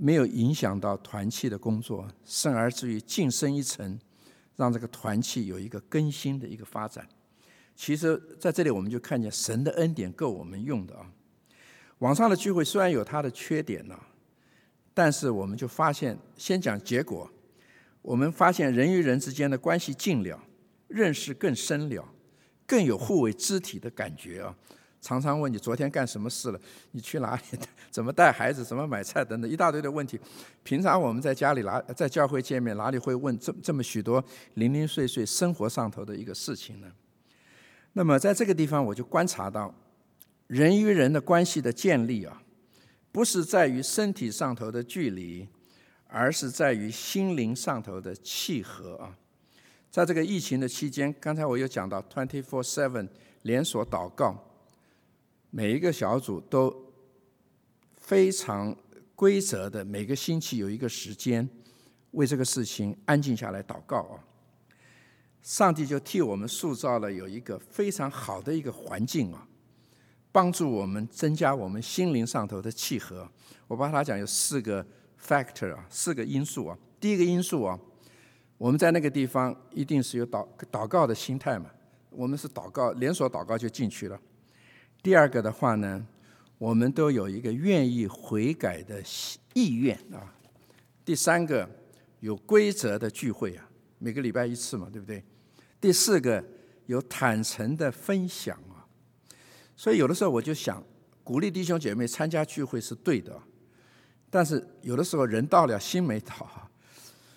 [0.00, 3.98] 没有影响到团契的工作，甚而至于晋升一层，
[4.54, 7.04] 让这个团契有一个更新的一个发展。
[7.74, 11.10] 其实在这里我们就看见神的恩典够我们用的啊。
[11.98, 13.98] 网上的聚会虽然有它的缺点呢，
[14.94, 17.28] 但是我们就发现，先讲结果。
[18.00, 20.40] 我们发现人与人之间的关系近了，
[20.86, 22.08] 认识更深了，
[22.64, 24.56] 更有互为肢体的感觉啊！
[25.00, 26.60] 常常问你昨天干什么事了？
[26.90, 27.42] 你去哪里？
[27.90, 28.64] 怎么带孩子？
[28.64, 29.24] 怎么买菜？
[29.24, 30.18] 等等一大堆的问题。
[30.62, 34.22] 平常我们在家里哪在教会见面，哪里会问这这么许多
[34.54, 36.90] 零零碎碎生活上头的一个事情呢？
[37.92, 39.74] 那么在这个地方，我就观察到，
[40.46, 42.42] 人与人的关系的建立啊，
[43.12, 45.48] 不是在于身体上头的距离。
[46.10, 49.14] 而是在于心灵上头的契合啊！
[49.90, 53.06] 在这个疫情的期间，刚才我有讲到 twenty four seven
[53.42, 54.34] 连锁祷告，
[55.50, 56.74] 每一个小组都
[57.96, 58.76] 非常
[59.14, 61.48] 规则的，每个星期有一个时间
[62.12, 64.24] 为这个事情安静下来祷告啊！
[65.42, 69.46] 上帝就替我们塑造了有一个非常好的一个环境啊，
[70.30, 73.28] 帮助我们增加我们心灵上头的契合。
[73.66, 74.86] 我把它讲有四个。
[75.20, 76.78] factor 啊，四个因素啊。
[77.00, 77.76] 第一个因素啊，
[78.56, 81.68] 我们在那个地方一定是有祷祷告的心态嘛，
[82.10, 84.20] 我们是祷告连锁祷告就进去了。
[85.02, 86.06] 第二个的话呢，
[86.58, 89.02] 我们都有一个愿意悔改的
[89.54, 90.34] 意愿啊。
[91.04, 91.68] 第三个
[92.20, 95.22] 有规则的聚会啊，每个礼拜一次嘛，对不对？
[95.80, 96.44] 第四个
[96.86, 98.84] 有坦诚的分享啊。
[99.76, 100.82] 所以有的时候我就想
[101.22, 103.40] 鼓励弟兄姐妹参加聚会是对的。
[104.28, 106.70] 但是有的时候人到了心没到，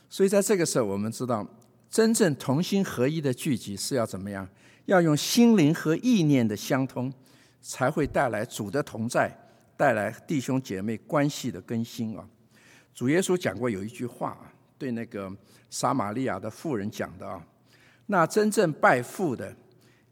[0.09, 1.47] 所以在这个时候我们知道，
[1.89, 4.45] 真正同心合一的聚集是要怎么样？
[4.87, 7.13] 要用心灵和意念的相通，
[7.61, 9.31] 才会带来主的同在，
[9.77, 12.27] 带来弟兄姐妹关系的更新啊！
[12.93, 15.31] 主耶稣讲过有一句话啊，对那个
[15.69, 17.45] 撒玛利亚的妇人讲的啊，
[18.07, 19.55] 那真正拜父的，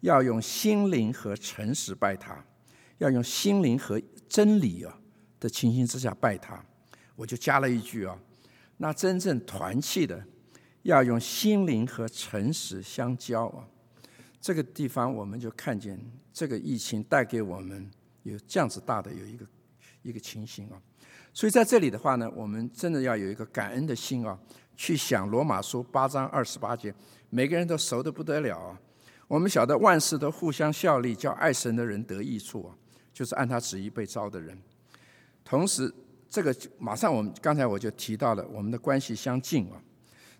[0.02, 2.42] 要用心灵和诚实拜他，
[3.00, 4.98] 要用心灵和真理啊
[5.40, 6.64] 的情形之下拜他。
[7.16, 8.18] 我就加了一句啊，
[8.78, 10.24] 那真正团契的，
[10.84, 13.68] 要用心灵和诚实相交啊。
[14.40, 16.00] 这个地方我们就看见
[16.40, 17.92] 这个疫情带给我们
[18.24, 19.46] 有这样子大的有一个
[20.04, 20.82] 一个情形啊。
[21.34, 24.40] 所以在这里的话呢，我们真的要有一个感恩的心啊，
[24.78, 26.96] 去想罗马书八章二十八节，
[27.30, 28.80] 每个人都熟的不得了啊。
[29.28, 32.78] 我们晓得万事都互相效力，叫爱神的人得益处啊，
[33.12, 34.58] 就是按他旨意被招的人，
[35.44, 35.94] 同时。
[36.32, 39.82] 这个马上，我们刚才我就提到了我们的关系相近啊，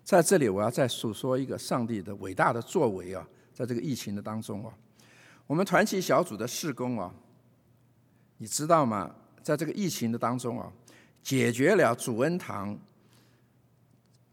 [0.04, 4.72] 在这里我要再诉说一个上帝的伟大的作为啊，在这个疫情的当中啊，
[5.50, 7.12] 我们团契小组的事工啊，
[8.36, 9.12] 你知道吗？
[9.42, 10.72] 在这个疫情的当中啊，
[11.24, 12.78] 解决了主恩堂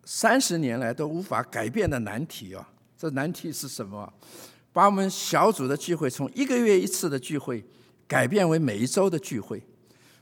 [0.04, 4.14] 三十年来都无法改变的难题啊，这难题是什么？
[4.72, 7.66] 把我们小组的聚会从一个月一次的聚会
[8.08, 9.60] 改变为每一周的聚会。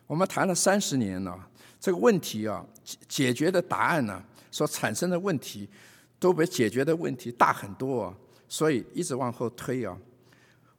[0.07, 1.37] 我们谈了三十年了，
[1.77, 2.65] 这个问题啊，
[3.09, 5.67] 解决的答案呢，所产生的问题，
[6.17, 8.15] 都比解决的问题大很多，
[8.47, 9.97] 所以一直往后推啊。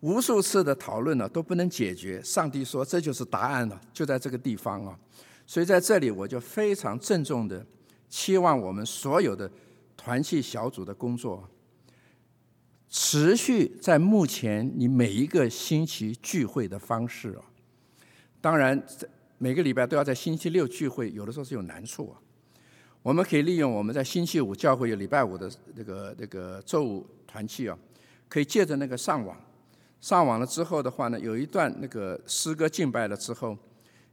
[0.01, 2.22] 无数次的讨论呢都不能解决。
[2.22, 4.99] 上帝说这就是答案了，就在这个地方啊。
[5.47, 7.64] 所以在这里我就非常郑重的
[8.09, 9.51] 期望我们所有的
[9.97, 11.49] 团契小组的工作，
[12.88, 17.42] 持续在目前你每一个星期聚会的方式啊。
[18.40, 18.80] 当然，
[19.38, 22.20] 每个礼拜都要在星期六聚会，有的时候是有难处啊。
[23.03, 27.78] 我们可以利用我们在星期五教会有礼拜五的那个那个周五团契啊，
[28.28, 29.40] 可以借着那个上网，
[30.07, 33.59] 上网了之后的话呢，有一段那个诗歌敬拜了之后，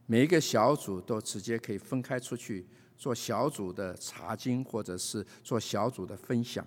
[0.06, 2.66] 每一个小组都直接可以分开出去
[2.98, 6.66] 做小组的查经，或者是做小组的分享。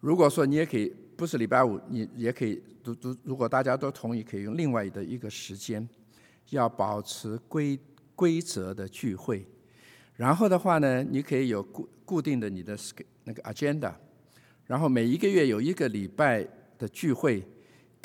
[0.00, 5.88] 如果说你也可以不是礼拜五，你也可以，如如如果大家都同意，可以用另外的一个时间，
[6.50, 7.78] 要保持规
[8.16, 9.46] 规则的聚会。
[10.16, 12.76] 然后的话呢，你可以有固固定的你的
[13.22, 13.94] 那个 agenda，
[14.64, 16.44] 然后每一个月有一个礼拜
[16.76, 17.46] 的聚会，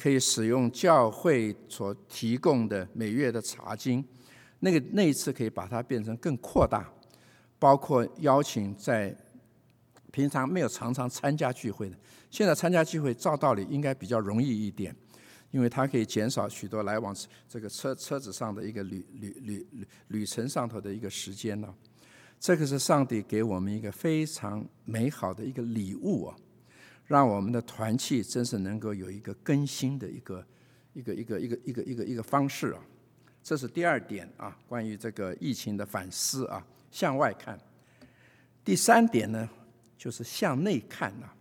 [0.01, 4.03] 可以使用教会所提供的每月的查经，
[4.61, 6.91] 那个那一次可以把它变成更扩大，
[7.59, 9.15] 包括邀请在
[10.11, 11.95] 平常没有常常参加聚会的，
[12.31, 14.95] 现在参加聚会照道理应该比较容易一点，
[15.51, 17.15] 因为它可以减少许多来往
[17.47, 21.71] 这个车车子上的一个旅旅旅旅旅程上头的一个时间呢。
[22.39, 26.35] 这个是上帝给我们一个非常美好的一个礼物啊，
[27.11, 30.47] 让我们的团契真是能够有一个更新的一个
[30.93, 32.81] 一个一个一个一个一个一个方式啊。
[33.43, 37.59] 这是第二点啊，关于这个疫情的反思啊，向外看。
[38.63, 39.49] 第三点呢，
[39.97, 41.35] 就是向内看啊，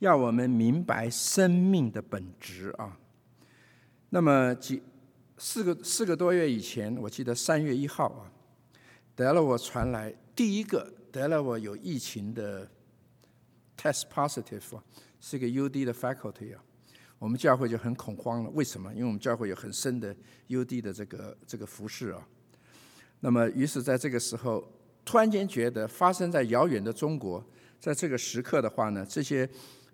[0.00, 2.98] 要我们明白生命的本质啊。
[4.10, 4.82] 那么几
[5.38, 8.26] 四个四个多月以前，我记得三月一号啊，
[9.14, 10.12] 得了我传来。
[10.34, 12.68] 第一个得了我有疫情的
[13.76, 14.82] test positive 啊，
[15.20, 16.62] 是个 UD 的 faculty 啊，
[17.18, 18.50] 我们教会就很恐慌了。
[18.50, 18.92] 为什么？
[18.94, 20.14] 因为我们教会有很深的
[20.48, 22.26] UD 的这个这个服饰啊。
[23.20, 24.66] 那么，于是在这个时候，
[25.04, 27.44] 突然间觉得发生在遥远的中国，
[27.80, 29.48] 在这个时刻的话呢，这些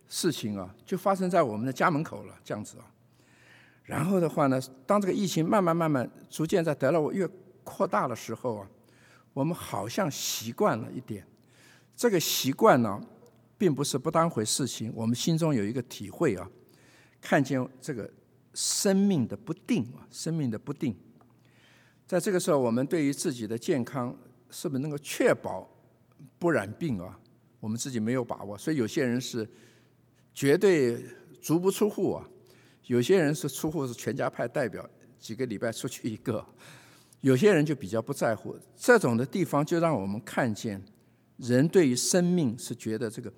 [0.09, 2.87] 事情啊，就发生在我们的家门口了，这样子啊。
[3.85, 7.28] 然后的话呢，当这个疫情慢慢慢慢逐渐在得了我越
[7.64, 8.68] 扩大的时候啊。
[9.35, 11.26] 我们好像习惯了一点，
[11.97, 13.01] 这个习惯呢，
[13.62, 14.92] 并不是不当回事情。
[14.92, 16.50] 我们心中有一个体会啊，
[17.20, 18.12] 看见这个
[18.54, 20.96] 生命的不定啊，生命的不定。
[22.04, 24.18] 在这个时候，我们对于自己的健康
[24.50, 25.70] 是不是能够确保
[26.40, 27.16] 不染病啊？
[27.60, 29.48] 我们自己没有把握，所以有些人是
[30.34, 31.00] 绝对
[31.40, 32.28] 足不出户啊，
[32.86, 34.84] 有些人是出户是全家派代表，
[35.20, 36.44] 几个礼拜出去一个。
[37.20, 40.84] 有些人就比较不在乎这种的地方，就让我们看见
[41.36, 43.32] 人对于生命是觉得这个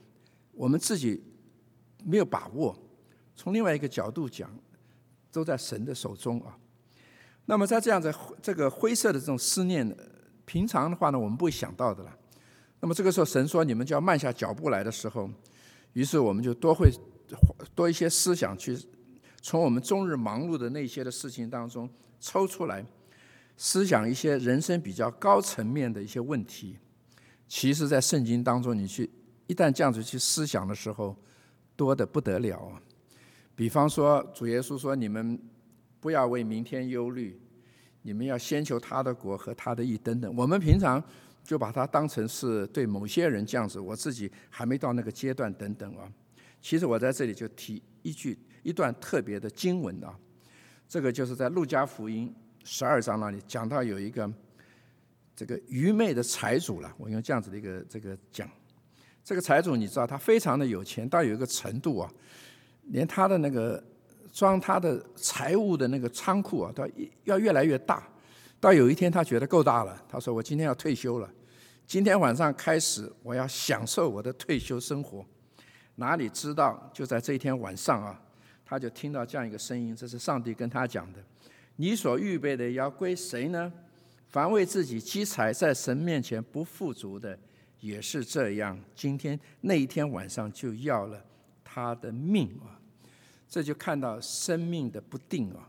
[0.54, 1.22] 我们自己
[2.04, 2.76] 没有把握。
[3.34, 4.50] 从另外一个角度讲，
[5.30, 6.56] 都在神的手中啊。
[7.46, 9.96] 那么在这样的这个灰色的这种思念，
[10.44, 12.18] 平常的话呢，我们不会想到的了。
[12.80, 15.28] 那么这个时候，神说你们就要慢下脚步来的时候，
[15.92, 16.90] 于是我们就多会
[17.74, 18.78] 多一些思想去
[19.42, 21.88] 从我们终日忙碌的那些的事情当中
[22.20, 22.84] 抽出来。
[23.56, 26.76] 思想一些人生比较高层面的一些问题，
[27.46, 29.08] 其实，在圣经当中，你去
[29.46, 31.16] 一旦这样子去思想的时候，
[31.76, 32.80] 多的不得了啊。
[33.54, 35.38] 比方说，主耶稣说：“你们
[36.00, 37.40] 不要为明天忧虑，
[38.02, 40.34] 你们要先求他的国和他的义。”等等。
[40.36, 41.02] 我们平常
[41.44, 46.10] 就把它当成是对某些人这样子，我自己还没到那个阶段等等啊。
[46.60, 50.18] 其实我在这里就提一句一段特别的经文啊，
[50.88, 52.34] 这个就是在路加福音。
[52.64, 54.32] 十二章那里讲到有一个
[55.36, 58.48] 这个愚昧的财主了，我用这样子的一个这个讲，
[59.24, 62.12] 这个财主你知道他非常的有钱，到有一个程度啊，
[62.88, 63.82] 连他的那个
[64.30, 66.86] 装他的财物的那个仓库啊，都
[67.24, 68.06] 要越来越大。
[68.60, 71.30] 到有一天他觉得够大了，他说：“我今天要退休了，
[71.86, 75.24] 今天晚上开始我要享受我的退休生活。”
[75.96, 78.20] 哪里知道就在这一天晚上啊，
[78.64, 81.18] 他就听到这样一个声音，这是上帝跟他讲的。
[81.76, 83.72] 你所预备的要归谁呢？
[84.28, 87.38] 凡为自己积财，在神面前不富足的，
[87.84, 88.82] 也是这样。
[88.96, 91.22] 今天那一天晚上就要了
[91.62, 92.80] 他的命啊！
[93.46, 95.68] 这就看到生命的不定啊！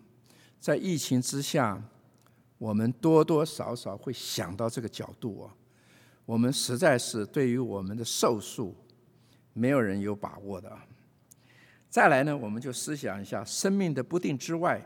[0.58, 1.84] 在疫情之下，
[2.58, 5.54] 我们多多少少会想到这个角度啊。
[6.26, 8.74] 我们实在是对于我们的寿数，
[9.52, 10.88] 没有人有把握的啊。
[11.90, 14.82] 再来呢，我们就思想一下生命的不定之外。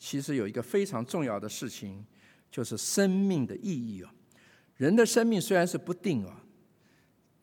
[0.00, 2.04] 其实有一个非常重要的事情，
[2.50, 4.12] 就是生命的意义啊。
[4.74, 6.42] 人的生命虽然是不定啊，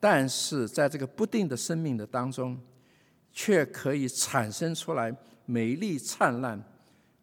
[0.04, 2.60] 但是在这个不定的生命的当中，
[3.32, 5.10] 却可以产生出来
[5.46, 6.62] 美丽灿烂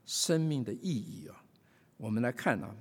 [0.03, 1.45] 生命的意义啊。
[1.95, 2.75] 我们来看啊，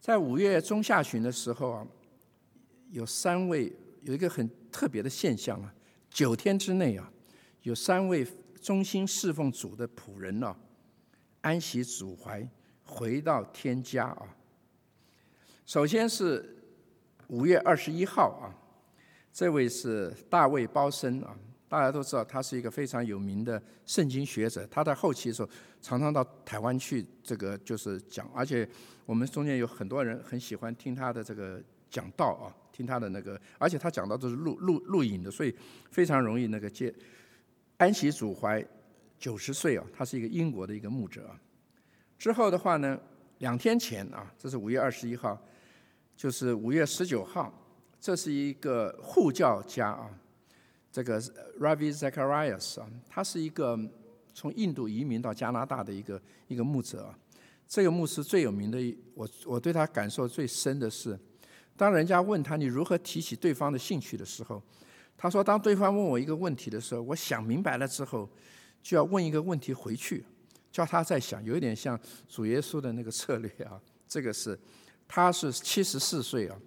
[0.00, 1.86] 在五月中下旬的时候啊，
[2.90, 3.70] 有三位
[4.00, 5.74] 有一个很特别的现象啊，
[6.08, 7.12] 九天之内啊，
[7.64, 8.26] 有三位
[8.62, 10.56] 忠心侍奉主的仆人呢，
[11.42, 12.48] 安息主怀，
[12.82, 14.34] 回到天家啊。
[15.66, 16.64] 首先是
[17.26, 18.48] 五月二十一号啊，
[19.38, 21.32] 这位是大卫包森啊，
[21.68, 24.66] 大家都知道他是一个非常有名的圣经学者。
[24.66, 25.48] 他在后期的时候
[25.80, 28.68] 常常到台湾去，这个就是讲，而且
[29.06, 35.54] 我们中间有很多人很喜欢听他的这个讲道啊，听他的那个，而且他讲到都是录录录影的，所以
[35.88, 36.92] 非常容易那个接。
[37.76, 38.60] 安息主怀
[39.20, 41.38] 九十岁啊，他是一个英国的一个牧者啊。
[42.18, 42.98] 之后的话呢，
[43.38, 45.40] 两天前啊，这是五月二十一号。
[46.16, 47.54] 就是五月十九号，
[48.00, 50.08] 这是一个护教家啊，
[50.92, 51.20] 这个
[51.60, 53.78] Ravi Zacharias 啊，他是一个
[54.32, 57.18] 从印度移民到加拿大的一个一个牧者啊。
[57.66, 58.78] 这个牧师最有名的，
[59.14, 61.18] 我我对他感受最深的是，
[61.76, 64.62] 当人家问他你如何提起对方的兴趣的时候，
[65.16, 68.28] 他说：当对方问我一个问题的时候，我想明白了之后，
[68.82, 70.24] 就要问一个问题回去，
[70.72, 73.80] 叫他再想，有一点像主耶稣的那个策略啊。
[74.06, 74.58] 这个是。
[75.10, 76.60] 他是七十四岁啊，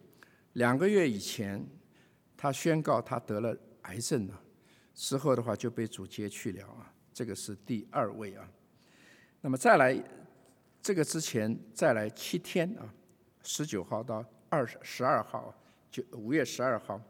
[0.53, 1.65] 两个月以前，
[2.35, 4.41] 他宣告他得了癌症了，
[4.93, 6.93] 之后的话就被主接去了啊。
[7.13, 8.49] 这个是第二位啊。
[9.41, 9.97] 那么再来，
[10.81, 12.93] 这个之前再来七天啊，
[13.43, 15.53] 十九号到二十二号，
[15.89, 17.01] 就五月十二号，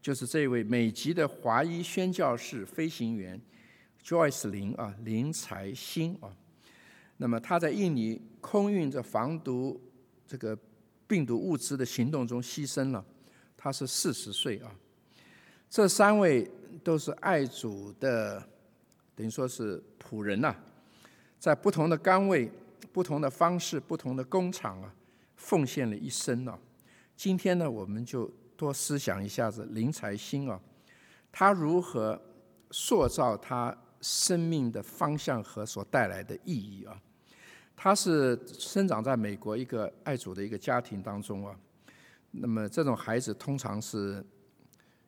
[0.00, 3.40] 就是这位美籍的华裔宣教士飞行员
[4.02, 6.34] Joyce 林啊林财兴啊。
[7.16, 9.80] 那么他在印尼空运着防毒。
[10.28, 10.58] 这个
[11.06, 13.04] 病毒物资的行动中牺牲了，
[13.56, 14.70] 他是四十岁啊。
[15.68, 16.48] 这三位
[16.82, 18.42] 都是爱主的，
[19.14, 20.54] 等于说是仆人呐，
[21.38, 22.50] 在不同的岗位、
[22.92, 24.94] 不同的方式、不同的工厂啊，
[25.36, 26.58] 奉献了一生啊。
[27.16, 30.60] 今天呢，我们就多思想一下子林财兴啊，
[31.32, 32.20] 他如何
[32.70, 37.00] 塑造他生命的方向和所带来的意义啊。
[37.78, 41.54] 他是生长在美国一个爱主的一个家庭当中啊，
[42.30, 44.24] 那么这种孩子通常是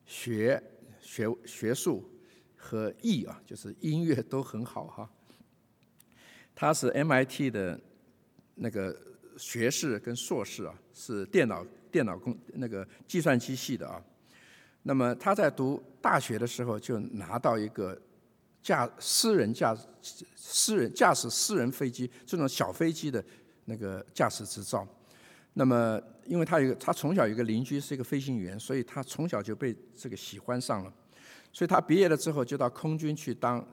[0.04, 0.62] 学
[1.00, 2.08] 学学术
[2.54, 5.10] 和艺啊，就是音乐都很好哈。
[6.54, 7.80] 他是 MIT 的
[8.54, 8.94] 那个
[9.38, 14.04] 学士跟硕士啊，是电脑电脑工那个计算机系的啊。
[14.82, 17.98] 那么他在读大学的时候就拿到一个。
[18.62, 19.76] 驾私人驾
[20.34, 23.24] 私人驾驶私人飞机这种小飞机的
[23.66, 24.86] 那个驾驶执照，
[25.54, 30.92] 那么因为他有他从小有个邻居是一个飞行员，所以他从小就被这个喜欢上了，
[31.52, 33.66] 所以他毕业了之后就到空军去当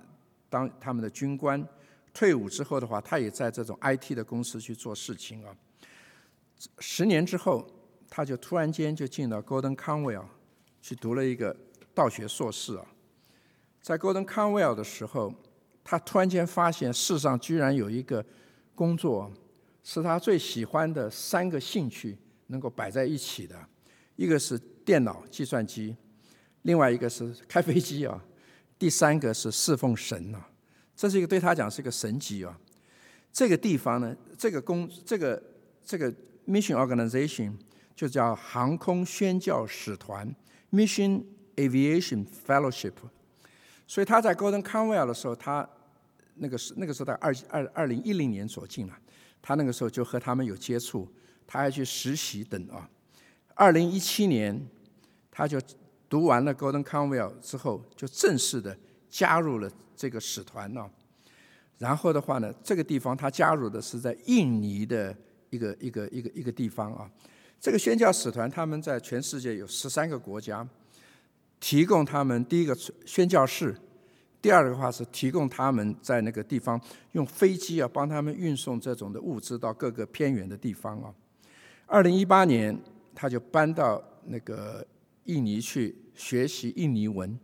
[0.50, 1.66] 当他们的军官，
[2.14, 5.56] 退伍之后的话，他也在这种 IT 的公司去做事情啊。
[6.80, 7.68] 十年之后，
[8.10, 10.26] 他就突然间就进到 Golden Conwell
[10.82, 11.56] 去读了一个
[11.94, 12.86] 道学硕士啊。
[13.86, 15.32] 在 Golden Conwell 的时候，
[15.84, 18.26] 他突然间发现世上居然有一个
[18.74, 19.32] 工作，
[19.84, 22.18] 是他最喜欢的三个兴趣
[22.48, 23.56] 能够摆在一起的，
[24.16, 25.96] 一个是电脑计算机，
[26.64, 28.20] 另外一个是开飞机啊，
[28.80, 30.50] 第三个是侍奉神啊，
[30.96, 32.60] 这是一个对他讲是一个神级啊。
[33.32, 35.40] 这个地方呢，这个工这个
[35.86, 36.12] 这个
[36.48, 37.54] Mission Organization
[37.96, 40.36] 就叫航空宣教使团
[40.72, 41.24] Mission
[41.58, 42.94] Aviation Fellowship。
[43.88, 45.68] 所以他在 Golden Conwell 的时候，他
[46.36, 48.98] 那个是那个时候在二二二零一零年左近了，
[49.42, 51.08] 他那个时候就和他们有接触，
[51.46, 52.90] 他还去实习等啊。
[53.54, 54.68] 二零一七年，
[55.32, 55.62] 他就
[56.10, 58.76] 读完了 Golden Conwell 之后，就正式的
[59.10, 60.90] 加入了这个使团呢。
[61.78, 65.16] 然后的话呢，这个地方他加入的是在印尼的
[65.50, 67.10] 一个一个一个一个地方啊。
[67.62, 70.68] 这个宣教使团他们在全世界有十三个国家。
[71.66, 73.76] 提供他们第一个宣教士，
[74.40, 76.80] 第二个话是提供他们在那个地方
[77.14, 81.12] 用飞机啊帮他们运送这种的物资到各个偏远的地方啊。
[81.88, 82.80] 二零一八年
[83.16, 84.86] 他就搬到那个
[85.24, 87.36] 印尼去学习印尼文。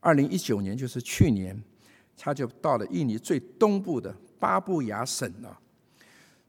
[0.00, 1.58] 二零一九年就是去年，
[2.18, 5.58] 他就到了印尼最东部的巴布亚省啊，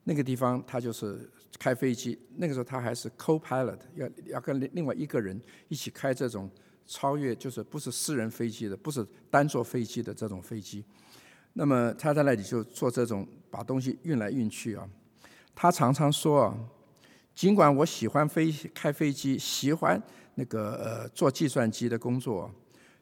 [0.04, 2.20] 那个地方他就是开飞机。
[2.36, 6.52] 那个时候他还是 co-pilot，要要跟另另外一个人一起开这种。
[6.90, 10.84] 超越就是不是私人飞机的，不是单坐飞机的这种飞机。
[11.54, 14.90] 那么他在那里就做这种把东西运来运去啊。
[15.54, 16.58] 他常常说啊，
[17.36, 20.02] 尽管我喜欢飞开飞机，喜欢
[20.34, 22.52] 那个呃做计算机的工作，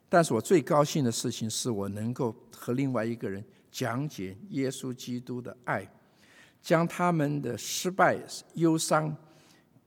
[0.10, 5.90] 但是我最高兴的事情是我能够和另外一个人讲解耶稣基督的爱，
[6.62, 8.18] 将他们的失败、
[8.56, 9.16] 忧伤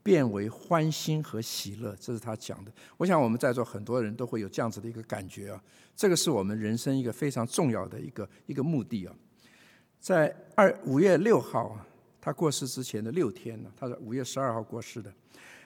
[0.03, 1.95] 变为欢欣和喜乐。
[2.01, 2.73] 这是他讲的。
[2.97, 5.63] 我想我们在座很多人都会有这样子的一个感觉啊，
[5.97, 9.15] 这个是我们人生一个非常重要的一个一个目的啊。
[9.99, 11.87] 在二五月六号啊，
[12.21, 15.13] 他过世之前的六天呢，他是五月十二号过世的。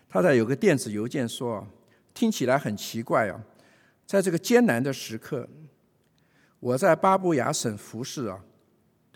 [0.08, 1.66] 他在有个电子邮件说
[2.14, 3.40] ：“听起来很奇怪啊，
[4.06, 5.48] 在这个艰难的时刻，
[6.60, 8.44] 我在巴布亚省服侍啊，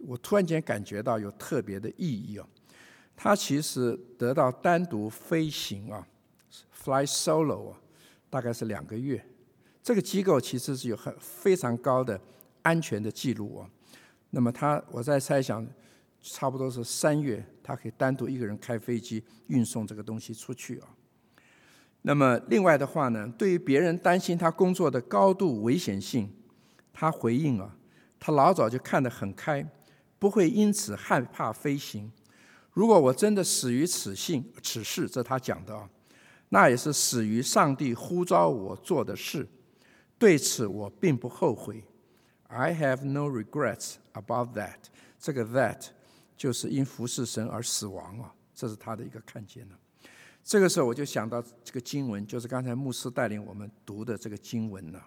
[0.07, 2.47] 我突然间感觉到有特别的意义啊。
[3.21, 6.07] 他其实得到单独飞行啊
[6.73, 7.81] ，fly solo 啊，
[8.31, 9.23] 大概是两个月。
[9.83, 12.19] 这个机构其实是有很非常高的
[12.63, 13.69] 安全的记录啊。
[14.31, 15.67] 那么他，我在猜想。”
[16.21, 20.89] 差不多是三月，他可以单独一个人开飞机运送这个东西出去啊。
[22.03, 26.29] 那么另外的话呢，对于别人担心他工作的高度危险性，
[26.93, 27.77] 他回应啊，
[28.19, 29.65] 他老早就看得很开，
[30.19, 32.11] 不会因此害怕飞行。
[32.79, 35.91] 如果我真的死于此性此事，这他讲的啊，
[36.51, 39.45] 那也是死于上帝呼召我做的事，
[40.17, 41.83] 对此我并不后悔。
[42.47, 44.77] I have no regrets about that。
[45.19, 45.89] 这个 that。
[46.37, 49.75] 就是因服侍神而死亡啊，这是他的一个看见呢。
[50.45, 55.03] 这个时候我就想到这个经文，就是刚才牧师带领我们读的这个经文呢。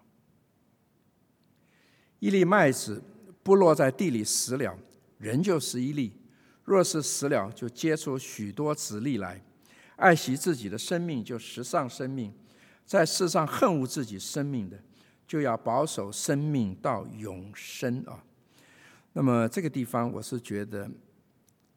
[2.20, 3.02] 一粒麦子
[3.42, 4.78] 不落在地里死了，
[5.20, 6.12] 人就是一粒；
[6.72, 9.42] 若是死了，就结出许多子粒来。
[9.96, 12.32] 爱惜自己的生命，就实上生命；
[12.86, 14.78] 在世上恨恶自己生命的，
[15.28, 18.24] 就要保守生命到永生啊。
[19.14, 20.90] 那么这个地方，我是觉得。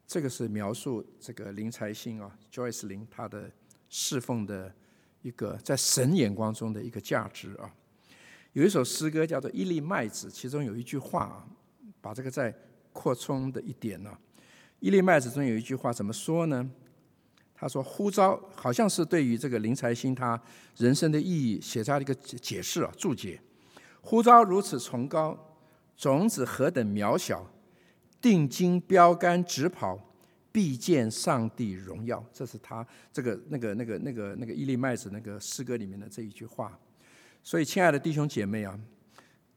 [0.07, 3.51] 这个是描述这个林财星啊，Joyce 林他的
[3.89, 4.73] 侍奉的
[5.23, 7.75] 一个在神眼光中的一个价值啊。
[8.53, 11.47] 有一首诗歌叫做《一粒麦子》，其中有一句话啊，
[12.03, 12.55] 把这个再
[12.93, 14.11] 扩充的一点呢，
[14.85, 16.71] 《一粒麦子》中有一句话怎么说呢？
[17.55, 20.39] 他说：“呼召好像是对于这个林财星他
[20.77, 23.41] 人生的意义写下了一个解释啊，注解。
[24.03, 25.57] 呼召如此崇高，
[25.97, 27.51] 种子何等渺小。”
[28.21, 29.99] 定睛标杆直跑，
[30.53, 32.23] 必见上帝荣耀。
[32.31, 36.79] 这是他这个那个那个那个那个伊利麦子那个诗歌里面的这一句话。
[37.43, 38.79] 所以，亲爱的弟兄姐妹啊，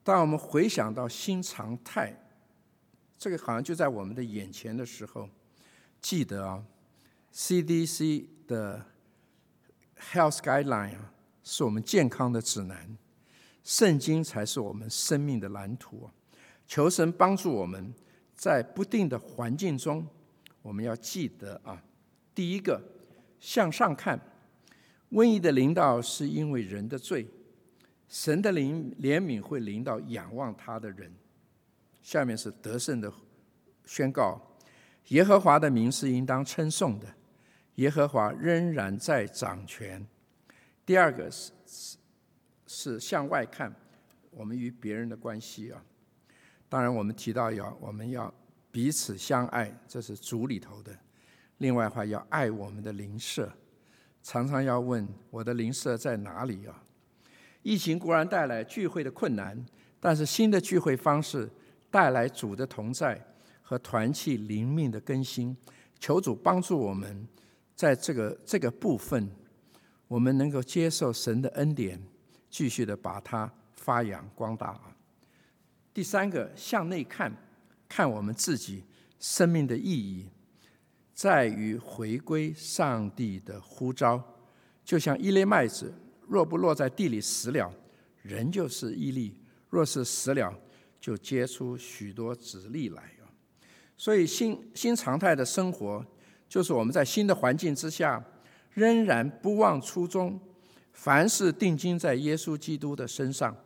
[0.02, 2.18] 当我们回想到新常态，
[3.18, 5.28] 这个好像就在我们的眼前的时候，
[6.00, 6.64] 记得啊
[7.34, 8.86] ，CDC 的
[10.12, 11.12] Health Guideline 啊，
[11.42, 12.96] 是我们健康的指南，
[13.64, 16.08] 圣经才是我们生命的蓝图。
[16.66, 17.92] 求神帮助我们。
[18.34, 20.06] 在不定的环境中，
[20.62, 21.82] 我们要记得啊，
[22.32, 22.80] 第一个
[23.40, 24.16] 向上看，
[25.10, 27.26] 瘟疫的临到是因为人的罪，
[28.08, 31.12] 神的灵怜悯会临到仰望他的人。
[32.08, 33.12] 下面是得胜的
[33.84, 34.40] 宣告：
[35.08, 37.06] 耶和华的名是应当称颂的，
[37.74, 40.06] 耶和华仍然在掌权。
[40.86, 41.52] 第二个是
[42.66, 43.70] 是向外看，
[44.30, 45.84] 我们与别人的关系啊。
[46.66, 48.32] 当然，我们提到要我们要
[48.70, 50.98] 彼此相爱，这是主里头的。
[51.58, 53.52] 另外话，要爱我们的邻舍，
[54.22, 56.82] 常常要问我的邻舍在哪里啊？
[57.62, 59.62] 疫情固然带来聚会的困难，
[60.00, 61.50] 但是新的聚会方式
[61.90, 63.20] 带来主的同在
[63.62, 65.56] 和团契灵命的更新。
[65.98, 67.26] 求主帮助我们，
[67.74, 69.28] 在这个这个部分，
[70.06, 72.00] 我们能够接受神的恩典，
[72.48, 74.80] 继续的把它发扬光大。
[75.92, 77.32] 第三个，向内看，
[77.88, 78.84] 看我们自己
[79.18, 80.30] 生命的意义，
[81.12, 84.22] 在于回归上帝的呼召。
[84.84, 85.92] 就像一粒麦子，
[86.28, 87.74] 若不落在地里死了，
[88.22, 89.32] 人就是一粒；
[89.68, 90.56] 若是死了，
[91.00, 93.02] 就结出许多子粒来
[94.00, 96.06] 所以，新新常态的生活，
[96.48, 98.24] 就是我们在新的环境之下，
[98.74, 100.38] 仍然不忘初衷，
[100.92, 103.56] 凡事定睛在耶稣基督的身上。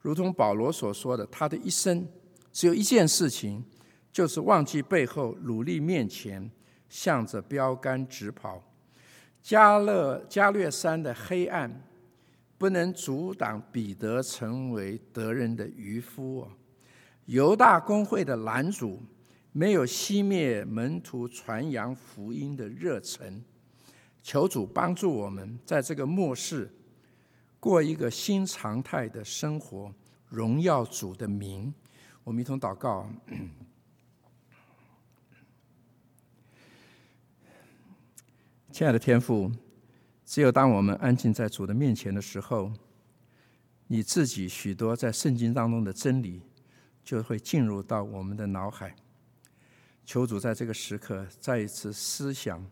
[0.00, 2.08] 如同保罗所说的，他的一生
[2.52, 3.62] 只有一件事情，
[4.10, 6.50] 就是忘记背后，努力面前，
[6.88, 8.62] 向着标杆直跑。
[9.42, 11.82] 加勒加略山的黑暗
[12.56, 16.48] 不能阻挡彼得成为得人的渔夫哦。
[17.26, 19.00] 犹大公会的拦阻
[19.52, 23.44] 没有熄灭门徒传扬福音的热忱。
[24.22, 26.72] 求主帮助我们在这个末世。
[27.58, 29.92] 过一个新常态的生活，
[30.28, 31.72] 荣耀主的名。
[32.22, 33.08] 我们一同祷告，
[38.70, 39.50] 亲爱的天父，
[40.24, 42.72] 只有当我们安静在主的面前的时候，
[43.88, 46.42] 你自己许多在圣经当中的真理，
[47.06, 48.92] 就会进入到我们的脑海。
[50.04, 52.68] 求主在这个时刻再一次思想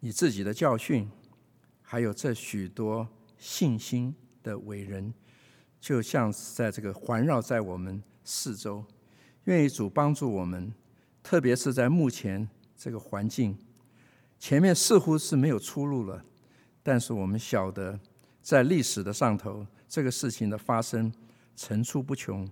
[0.00, 1.10] 你自己的教训，
[1.82, 3.06] 还有这许多
[3.36, 5.12] 信心的伟人，
[5.78, 8.82] 就像是在这个环绕在我们四周。
[9.44, 10.72] 愿意主帮助我们，
[11.22, 13.58] 特别是在目前这个环境，
[14.38, 16.24] 前面似乎是没有出路了，
[16.82, 18.00] 但是我们晓得，
[18.40, 21.12] 在历史的上头，这个事情的发生
[21.54, 22.48] 层出不穷。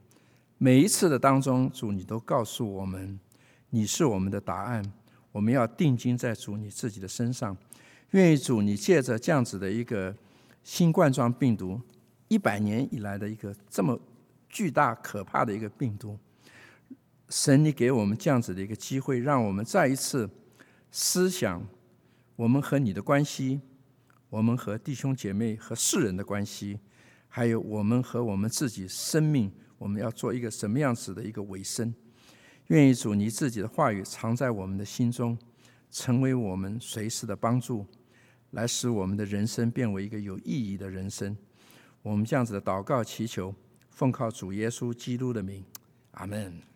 [0.62, 3.18] 每一次的当中，主你都告诉我们，
[3.70, 4.84] 你是我们的答案。
[5.32, 7.56] 我们要定睛在主你自己的身上。
[8.10, 10.14] 愿意主你借着这样子的一个
[10.62, 11.80] 新冠状病毒，
[12.28, 13.98] 一百年以来的一个这么
[14.50, 16.18] 巨大可怕的一个病毒。
[17.30, 20.28] 神，你给我们这样子的一个机会，让我们再一次
[20.90, 21.66] 思想
[22.36, 23.62] 我们和你的关系，
[24.28, 26.78] 我们和弟兄姐妹和世人的关系，
[27.28, 29.50] 还有我们和我们自己生命，
[29.80, 31.94] 我们要做一个什么样子的一个尾声？
[32.66, 35.38] 愿意主你自己的话语藏在我们的心中，
[35.90, 37.86] 成为我们随时的帮助，
[38.50, 41.34] 来使我们的人生变为一个有意义的人生。
[42.02, 43.54] 我们这样子的祷告祈求，
[43.88, 45.64] 奉靠主耶稣基督的名，
[46.10, 46.69] 阿门。